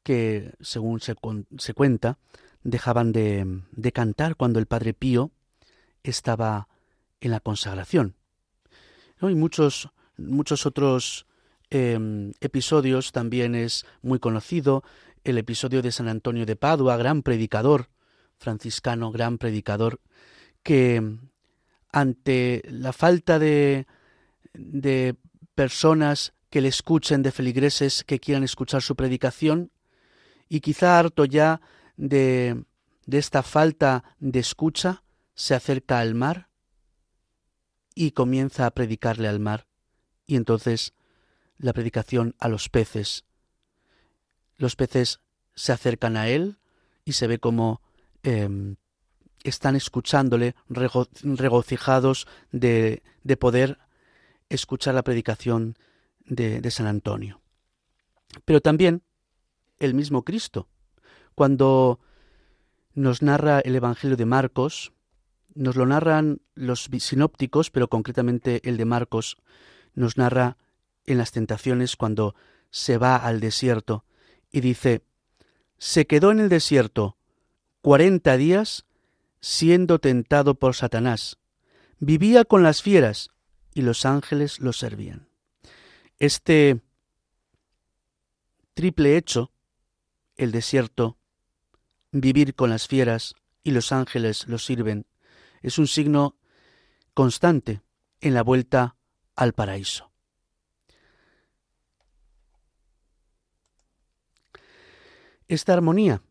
que, 0.04 0.54
según 0.62 1.02
se, 1.02 1.16
cuenta, 1.74 2.20
dejaban 2.64 3.12
de, 3.12 3.62
de, 3.72 3.92
cantar 3.92 4.36
cuando 4.36 4.60
el 4.60 4.66
Padre 4.66 4.94
Pío 4.94 5.32
estaba 6.04 6.68
en 7.20 7.32
la 7.32 7.40
consagración. 7.40 8.16
¿No? 9.20 9.30
Y 9.30 9.36
muchos, 9.36 9.90
muchos 10.18 10.66
otros 10.66 11.26
eh, 11.70 12.32
episodios 12.40 13.12
también 13.12 13.56
es 13.56 13.86
muy 14.02 14.20
conocido. 14.20 14.84
El 15.24 15.38
episodio 15.38 15.82
de 15.82 15.92
San 15.92 16.08
Antonio 16.08 16.46
de 16.46 16.56
Padua, 16.56 16.98
gran 16.98 17.24
predicador, 17.24 17.90
franciscano, 18.38 19.12
gran 19.12 19.38
predicador, 19.38 20.00
que 20.64 21.18
ante 21.92 22.64
la 22.70 22.94
falta 22.94 23.40
de 23.40 23.86
personas 25.56 26.34
que 26.50 26.62
le 26.62 26.68
escuchen, 26.68 27.24
de 27.24 27.32
feligreses 27.32 28.04
que 28.04 28.20
quieran 28.20 28.44
escuchar 28.44 28.82
su 28.82 28.96
predicación, 28.96 29.72
y 30.48 30.60
quizá 30.60 31.00
harto 31.00 31.26
ya 31.26 31.62
de, 31.98 32.64
de 33.06 33.18
esta 33.18 33.42
falta 33.42 34.04
de 34.20 34.40
escucha, 34.40 35.04
se 35.34 35.56
acerca 35.56 36.00
al 36.00 36.14
mar 36.16 36.50
y 37.94 38.12
comienza 38.12 38.66
a 38.66 38.72
predicarle 38.72 39.28
al 39.28 39.40
mar. 39.40 39.68
Y 40.28 40.36
entonces 40.36 40.94
la 41.58 41.74
predicación 41.74 42.36
a 42.40 42.50
los 42.50 42.70
peces. 42.70 43.26
Los 44.58 44.76
peces 44.76 45.22
se 45.56 45.72
acercan 45.72 46.18
a 46.18 46.28
él 46.28 46.58
y 47.06 47.14
se 47.14 47.28
ve 47.28 47.40
como 47.40 47.82
eh, 48.24 48.76
están 49.44 49.76
escuchándole 49.76 50.56
regocijados 50.68 52.28
de, 52.52 53.04
de, 53.24 53.38
poder 53.38 53.78
escuchar 54.50 54.96
la 54.96 55.04
predicación 55.04 55.78
de, 56.26 56.70
San 56.72 56.88
Antonio. 56.88 57.42
Pero 58.46 58.62
también 58.62 59.04
el 59.80 59.94
mismo 59.94 60.24
Cristo. 60.24 60.68
Cuando 61.36 62.00
nos 62.94 63.22
narra 63.22 63.60
el 63.60 63.76
Evangelio 63.76 64.18
de 64.18 64.26
Marcos, 64.26 64.94
nos 65.54 65.76
lo 65.76 65.86
narran 65.86 66.42
los 66.54 66.90
sinópticos, 67.00 67.72
pero 67.72 67.88
concretamente 67.88 68.62
el 68.68 68.78
de 68.78 68.86
Marcos 68.86 69.38
nos 69.94 70.18
narra 70.18 70.58
en 71.06 71.18
las 71.18 71.32
tentaciones 71.32 71.96
cuando 71.96 72.36
se 72.72 72.98
va 72.98 73.16
al 73.16 73.40
desierto 73.40 74.06
y 74.52 74.62
dice, 74.62 75.04
se 75.78 76.08
quedó 76.08 76.32
en 76.32 76.40
el 76.40 76.50
desierto 76.50 77.18
cuarenta 77.82 78.38
días 78.38 78.86
siendo 79.40 80.00
tentado 80.00 80.56
por 80.56 80.76
Satanás. 80.76 81.38
Vivía 82.00 82.46
con 82.46 82.64
las 82.64 82.82
fieras 82.82 83.30
y 83.76 83.84
los 83.84 84.06
ángeles 84.06 84.60
lo 84.60 84.74
servían. 84.74 85.28
Este 86.18 86.82
triple 88.74 89.18
hecho 89.18 89.52
el 90.38 90.52
desierto, 90.52 91.18
vivir 92.12 92.56
con 92.56 92.70
las 92.70 92.88
fieras 92.88 93.36
y 93.64 93.72
los 93.72 93.92
ángeles 93.92 94.48
los 94.48 94.66
sirven, 94.66 95.06
es 95.62 95.78
un 95.78 95.88
signo 95.88 96.38
constante 97.14 97.82
en 98.22 98.34
la 98.34 98.44
vuelta 98.44 98.96
al 99.36 99.54
paraíso. 99.54 100.12
Esta 105.48 105.74
armonía 105.74 106.22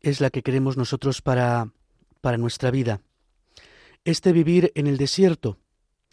es 0.00 0.20
la 0.20 0.30
que 0.30 0.42
queremos 0.42 0.76
nosotros 0.76 1.22
para, 1.22 1.72
para 2.20 2.38
nuestra 2.38 2.70
vida. 2.70 3.00
Este 4.04 4.32
vivir 4.32 4.72
en 4.74 4.88
el 4.88 4.98
desierto, 4.98 5.58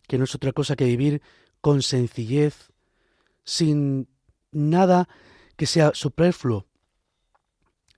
que 0.09 0.17
no 0.17 0.23
es 0.23 0.33
otra 0.33 0.51
cosa 0.53 0.75
que 0.75 0.85
vivir 0.85 1.21
con 1.61 1.83
sencillez, 1.83 2.71
sin 3.45 4.09
nada 4.51 5.07
que 5.55 5.67
sea 5.67 5.91
superfluo, 5.93 6.65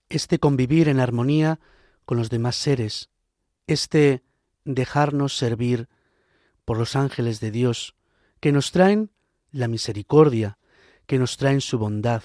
este 0.09 0.37
convivir 0.37 0.89
en 0.89 0.99
armonía 0.99 1.61
con 2.05 2.17
los 2.17 2.29
demás 2.29 2.57
seres, 2.57 3.09
este 3.65 4.23
dejarnos 4.65 5.37
servir 5.37 5.87
por 6.65 6.77
los 6.77 6.97
ángeles 6.97 7.39
de 7.39 7.49
Dios, 7.49 7.95
que 8.41 8.51
nos 8.51 8.71
traen 8.71 9.09
la 9.51 9.69
misericordia, 9.69 10.57
que 11.05 11.17
nos 11.17 11.37
traen 11.37 11.61
su 11.61 11.79
bondad, 11.79 12.23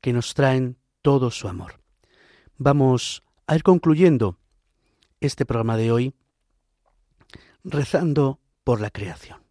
que 0.00 0.12
nos 0.12 0.34
traen 0.34 0.76
todo 1.02 1.30
su 1.30 1.46
amor. 1.46 1.80
Vamos 2.58 3.22
a 3.46 3.54
ir 3.54 3.62
concluyendo 3.62 4.40
este 5.20 5.46
programa 5.46 5.76
de 5.76 5.92
hoy 5.92 6.14
rezando 7.62 8.40
por 8.64 8.80
la 8.80 8.90
creación. 8.90 9.43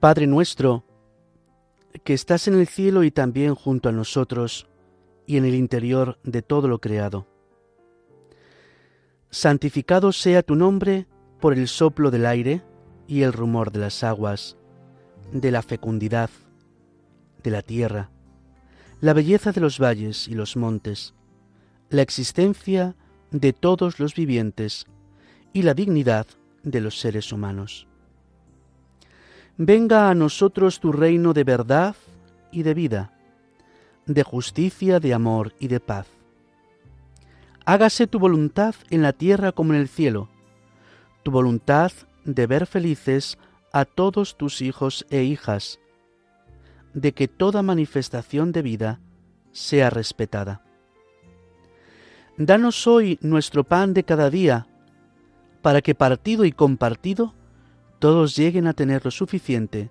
Padre 0.00 0.26
nuestro, 0.26 0.84
que 2.04 2.12
estás 2.12 2.48
en 2.48 2.54
el 2.54 2.66
cielo 2.66 3.02
y 3.02 3.10
también 3.10 3.54
junto 3.54 3.88
a 3.88 3.92
nosotros 3.92 4.68
y 5.26 5.38
en 5.38 5.46
el 5.46 5.54
interior 5.54 6.18
de 6.22 6.42
todo 6.42 6.68
lo 6.68 6.80
creado. 6.80 7.26
Santificado 9.30 10.12
sea 10.12 10.42
tu 10.42 10.54
nombre 10.54 11.06
por 11.40 11.54
el 11.54 11.66
soplo 11.66 12.10
del 12.10 12.26
aire 12.26 12.62
y 13.06 13.22
el 13.22 13.32
rumor 13.32 13.72
de 13.72 13.80
las 13.80 14.04
aguas, 14.04 14.58
de 15.32 15.50
la 15.50 15.62
fecundidad, 15.62 16.28
de 17.42 17.50
la 17.50 17.62
tierra, 17.62 18.10
la 19.00 19.14
belleza 19.14 19.52
de 19.52 19.62
los 19.62 19.78
valles 19.80 20.28
y 20.28 20.34
los 20.34 20.56
montes, 20.56 21.14
la 21.88 22.02
existencia 22.02 22.96
de 23.30 23.54
todos 23.54 23.98
los 23.98 24.14
vivientes 24.14 24.84
y 25.54 25.62
la 25.62 25.72
dignidad 25.72 26.26
de 26.64 26.82
los 26.82 27.00
seres 27.00 27.32
humanos. 27.32 27.88
Venga 29.58 30.10
a 30.10 30.14
nosotros 30.14 30.80
tu 30.80 30.92
reino 30.92 31.32
de 31.32 31.42
verdad 31.42 31.96
y 32.52 32.62
de 32.62 32.74
vida, 32.74 33.12
de 34.04 34.22
justicia, 34.22 35.00
de 35.00 35.14
amor 35.14 35.54
y 35.58 35.68
de 35.68 35.80
paz. 35.80 36.06
Hágase 37.64 38.06
tu 38.06 38.18
voluntad 38.18 38.74
en 38.90 39.00
la 39.00 39.14
tierra 39.14 39.52
como 39.52 39.72
en 39.72 39.80
el 39.80 39.88
cielo, 39.88 40.28
tu 41.22 41.30
voluntad 41.30 41.90
de 42.26 42.46
ver 42.46 42.66
felices 42.66 43.38
a 43.72 43.86
todos 43.86 44.36
tus 44.36 44.60
hijos 44.60 45.06
e 45.08 45.22
hijas, 45.22 45.80
de 46.92 47.12
que 47.12 47.26
toda 47.26 47.62
manifestación 47.62 48.52
de 48.52 48.60
vida 48.60 49.00
sea 49.52 49.88
respetada. 49.88 50.60
Danos 52.36 52.86
hoy 52.86 53.18
nuestro 53.22 53.64
pan 53.64 53.94
de 53.94 54.04
cada 54.04 54.28
día, 54.28 54.66
para 55.62 55.80
que 55.80 55.94
partido 55.94 56.44
y 56.44 56.52
compartido 56.52 57.32
todos 58.06 58.36
lleguen 58.36 58.68
a 58.68 58.72
tener 58.72 59.04
lo 59.04 59.10
suficiente 59.10 59.90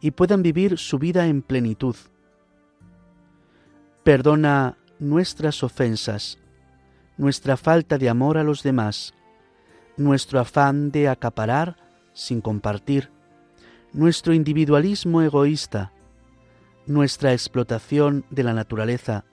y 0.00 0.12
puedan 0.12 0.42
vivir 0.42 0.78
su 0.78 0.98
vida 0.98 1.26
en 1.26 1.42
plenitud. 1.42 1.94
Perdona 4.02 4.78
nuestras 4.98 5.62
ofensas, 5.62 6.38
nuestra 7.18 7.58
falta 7.58 7.98
de 7.98 8.08
amor 8.08 8.38
a 8.38 8.44
los 8.44 8.62
demás, 8.62 9.12
nuestro 9.98 10.40
afán 10.40 10.90
de 10.90 11.10
acaparar 11.10 11.76
sin 12.14 12.40
compartir, 12.40 13.10
nuestro 13.92 14.32
individualismo 14.32 15.20
egoísta, 15.20 15.92
nuestra 16.86 17.34
explotación 17.34 18.24
de 18.30 18.42
la 18.42 18.54
naturaleza, 18.54 19.26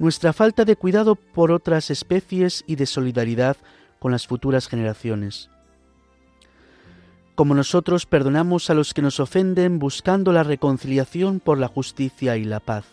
nuestra 0.00 0.32
falta 0.32 0.64
de 0.64 0.74
cuidado 0.74 1.14
por 1.14 1.52
otras 1.52 1.92
especies 1.92 2.64
y 2.66 2.74
de 2.74 2.86
solidaridad 2.86 3.56
con 4.00 4.10
las 4.10 4.26
futuras 4.26 4.66
generaciones 4.66 5.48
como 7.34 7.54
nosotros 7.54 8.06
perdonamos 8.06 8.68
a 8.70 8.74
los 8.74 8.92
que 8.94 9.02
nos 9.02 9.20
ofenden 9.20 9.78
buscando 9.78 10.32
la 10.32 10.42
reconciliación 10.42 11.40
por 11.40 11.58
la 11.58 11.68
justicia 11.68 12.36
y 12.36 12.44
la 12.44 12.60
paz. 12.60 12.84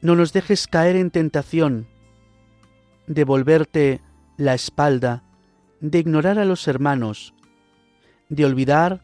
No 0.00 0.16
nos 0.16 0.32
dejes 0.32 0.66
caer 0.66 0.96
en 0.96 1.10
tentación 1.10 1.86
de 3.06 3.24
volverte 3.24 4.00
la 4.36 4.54
espalda, 4.54 5.22
de 5.80 5.98
ignorar 5.98 6.38
a 6.38 6.44
los 6.44 6.66
hermanos, 6.66 7.34
de 8.28 8.44
olvidar 8.44 9.02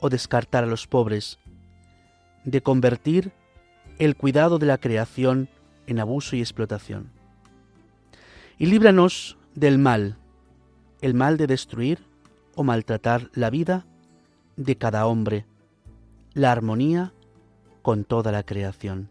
o 0.00 0.10
descartar 0.10 0.64
a 0.64 0.66
los 0.66 0.86
pobres, 0.86 1.38
de 2.44 2.60
convertir 2.62 3.32
el 3.98 4.16
cuidado 4.16 4.58
de 4.58 4.66
la 4.66 4.78
creación 4.78 5.48
en 5.86 5.98
abuso 6.00 6.36
y 6.36 6.40
explotación. 6.40 7.10
Y 8.58 8.66
líbranos 8.66 9.38
del 9.54 9.78
mal, 9.78 10.18
el 11.00 11.14
mal 11.14 11.36
de 11.36 11.46
destruir 11.46 12.00
o 12.56 12.64
maltratar 12.64 13.30
la 13.34 13.50
vida 13.50 13.86
de 14.56 14.76
cada 14.76 15.06
hombre, 15.06 15.46
la 16.34 16.50
armonía 16.50 17.12
con 17.82 18.04
toda 18.04 18.32
la 18.32 18.42
creación. 18.42 19.08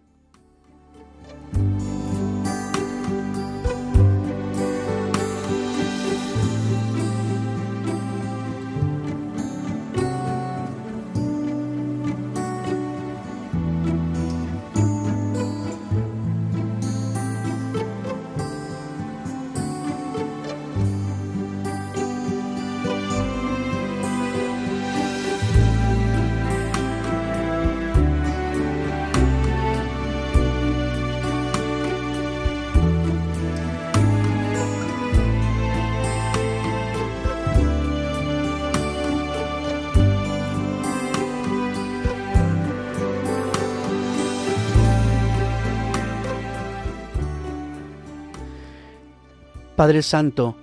Padre 49.76 50.04
Santo, 50.04 50.56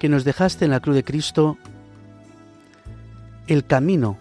que 0.00 0.08
nos 0.08 0.24
dejaste 0.24 0.64
en 0.64 0.72
la 0.72 0.80
cruz 0.80 0.96
de 0.96 1.04
Cristo 1.04 1.58
el 3.46 3.64
camino 3.64 4.18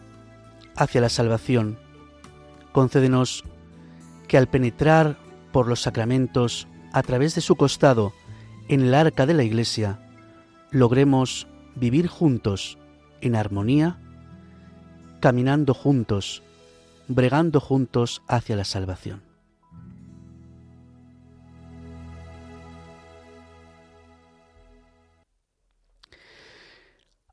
hacia 0.75 1.01
la 1.01 1.09
salvación, 1.09 1.79
concédenos 2.71 3.43
que 4.27 4.37
al 4.37 4.47
penetrar 4.47 5.17
por 5.51 5.67
los 5.67 5.81
sacramentos 5.81 6.67
a 6.93 7.01
través 7.01 7.33
de 7.33 7.41
su 7.41 7.55
costado 7.55 8.13
en 8.67 8.81
el 8.81 8.93
arca 8.93 9.25
de 9.25 9.33
la 9.33 9.43
Iglesia, 9.43 9.99
logremos 10.69 11.47
vivir 11.75 12.07
juntos 12.07 12.77
en 13.21 13.35
armonía, 13.35 13.97
caminando 15.19 15.73
juntos, 15.73 16.43
bregando 17.07 17.59
juntos 17.59 18.21
hacia 18.27 18.55
la 18.55 18.65
salvación. 18.65 19.24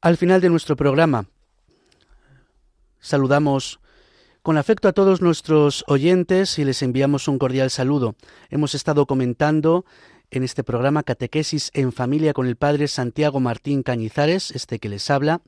Al 0.03 0.17
final 0.17 0.41
de 0.41 0.51
nuestro 0.51 0.75
programa, 0.75 1.27
saludamos 2.99 3.79
con 4.43 4.59
afecto 4.59 4.89
a 4.89 4.93
todos 4.93 5.21
nuestros 5.23 5.85
oyentes 5.87 6.59
y 6.59 6.65
les 6.65 6.83
enviamos 6.83 7.29
un 7.29 7.39
cordial 7.39 7.71
saludo. 7.71 8.17
Hemos 8.51 8.75
estado 8.75 9.07
comentando 9.07 9.85
en 10.33 10.43
este 10.43 10.65
programa 10.65 11.05
Catequesis 11.05 11.71
en 11.73 11.93
Familia 11.93 12.33
con 12.33 12.49
el 12.49 12.57
Padre 12.57 12.89
Santiago 12.89 13.39
Martín 13.39 13.85
Cañizares, 13.85 14.51
este 14.51 14.81
que 14.81 14.89
les 14.89 15.09
habla, 15.09 15.41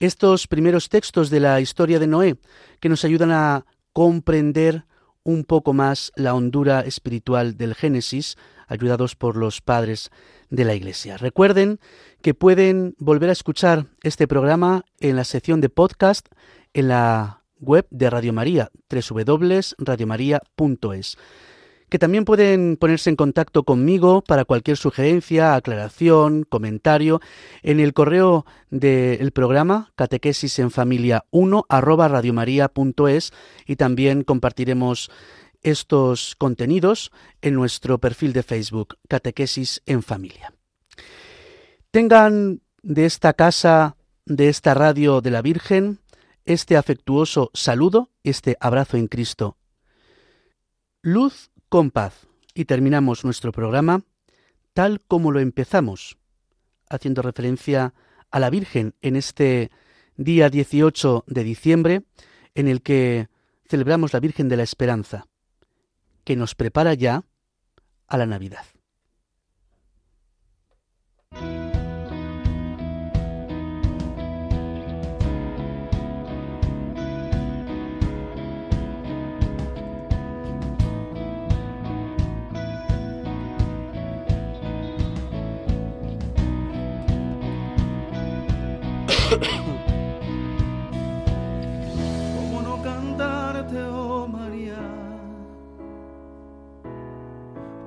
estos 0.00 0.46
primeros 0.46 0.88
textos 0.88 1.28
de 1.28 1.40
la 1.40 1.60
historia 1.60 1.98
de 1.98 2.06
Noé 2.06 2.36
que 2.80 2.88
nos 2.88 3.04
ayudan 3.04 3.30
a 3.30 3.66
comprender 3.92 4.86
un 5.22 5.44
poco 5.44 5.74
más 5.74 6.12
la 6.16 6.32
hondura 6.32 6.80
espiritual 6.80 7.58
del 7.58 7.74
Génesis, 7.74 8.38
ayudados 8.68 9.16
por 9.16 9.36
los 9.36 9.60
padres 9.60 10.10
de 10.52 10.64
la 10.64 10.74
Iglesia. 10.74 11.16
Recuerden 11.16 11.80
que 12.20 12.34
pueden 12.34 12.94
volver 12.98 13.30
a 13.30 13.32
escuchar 13.32 13.86
este 14.02 14.28
programa 14.28 14.84
en 15.00 15.16
la 15.16 15.24
sección 15.24 15.62
de 15.62 15.70
podcast 15.70 16.28
en 16.74 16.88
la 16.88 17.40
web 17.58 17.86
de 17.90 18.10
Radio 18.10 18.34
María, 18.34 18.70
www.radiomaria.es. 18.90 21.16
que 21.88 21.98
también 21.98 22.26
pueden 22.26 22.76
ponerse 22.76 23.08
en 23.10 23.16
contacto 23.16 23.64
conmigo 23.64 24.22
para 24.22 24.44
cualquier 24.44 24.76
sugerencia, 24.76 25.54
aclaración, 25.54 26.44
comentario 26.44 27.20
en 27.62 27.80
el 27.80 27.94
correo 27.94 28.44
del 28.70 29.32
programa 29.32 29.90
catequesis 29.96 30.58
en 30.58 30.70
familia 30.70 31.24
1 31.30 31.64
arroba 31.68 32.08
radiomaria.es 32.08 33.32
y 33.66 33.76
también 33.76 34.22
compartiremos 34.22 35.10
estos 35.62 36.34
contenidos 36.36 37.12
en 37.40 37.54
nuestro 37.54 37.98
perfil 37.98 38.32
de 38.32 38.42
Facebook 38.42 38.96
Catequesis 39.08 39.82
en 39.86 40.02
familia. 40.02 40.54
Tengan 41.90 42.62
de 42.82 43.06
esta 43.06 43.32
casa, 43.34 43.96
de 44.24 44.48
esta 44.48 44.74
radio 44.74 45.20
de 45.20 45.30
la 45.30 45.42
Virgen, 45.42 46.00
este 46.44 46.76
afectuoso 46.76 47.50
saludo, 47.54 48.10
este 48.24 48.56
abrazo 48.60 48.96
en 48.96 49.08
Cristo. 49.08 49.56
Luz 51.02 51.50
con 51.68 51.90
paz. 51.90 52.26
Y 52.54 52.66
terminamos 52.66 53.24
nuestro 53.24 53.50
programa 53.50 54.02
tal 54.74 55.00
como 55.06 55.32
lo 55.32 55.40
empezamos, 55.40 56.18
haciendo 56.88 57.22
referencia 57.22 57.94
a 58.30 58.40
la 58.40 58.50
Virgen 58.50 58.94
en 59.00 59.16
este 59.16 59.70
día 60.16 60.50
18 60.50 61.24
de 61.26 61.44
diciembre, 61.44 62.02
en 62.54 62.68
el 62.68 62.82
que 62.82 63.28
celebramos 63.66 64.12
la 64.12 64.20
Virgen 64.20 64.48
de 64.48 64.56
la 64.56 64.62
Esperanza, 64.62 65.26
que 66.24 66.36
nos 66.36 66.54
prepara 66.54 66.94
ya 66.94 67.24
a 68.06 68.16
la 68.16 68.26
Navidad. 68.26 68.64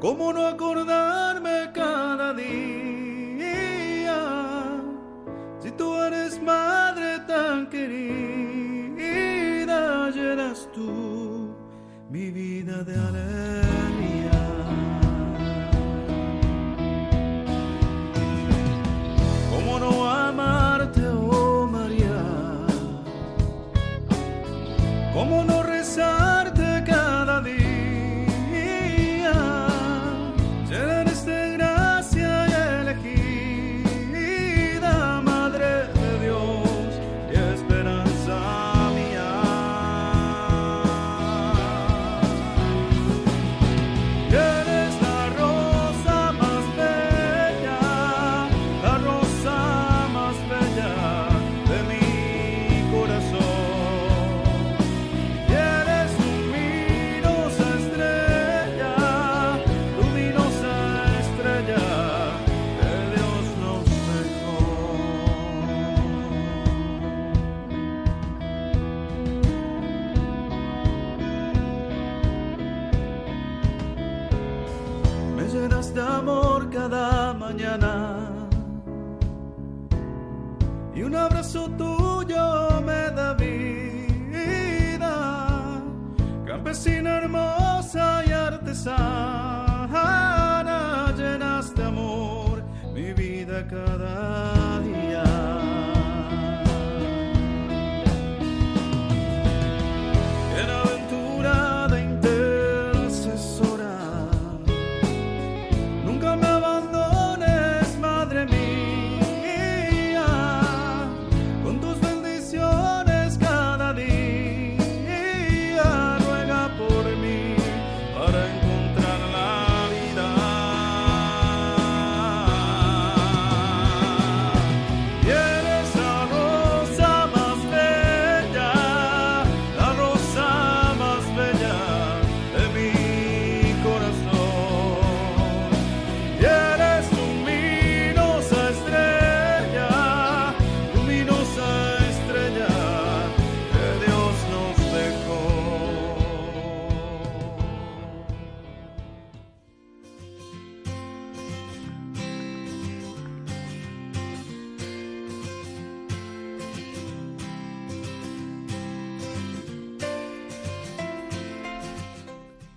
¿Cómo 0.05 0.31
no 0.31 0.45
acordarme 0.45 1.71
cada 1.73 2.31
día? 2.35 4.21
Si 5.59 5.71
tú 5.71 5.95
eres 5.95 6.39
madre 6.39 7.21
tan 7.21 7.67
querida, 7.71 8.91
llenas 10.11 10.69
tú 10.75 11.55
mi 12.11 12.29
vida 12.29 12.83
de 12.83 12.93
alegría. 12.93 14.41
¿Cómo 19.49 19.79
no 19.79 20.07
amarte, 20.07 21.01
oh 21.07 21.65
María? 21.65 22.21
¿Cómo 25.15 25.43
no 25.45 25.54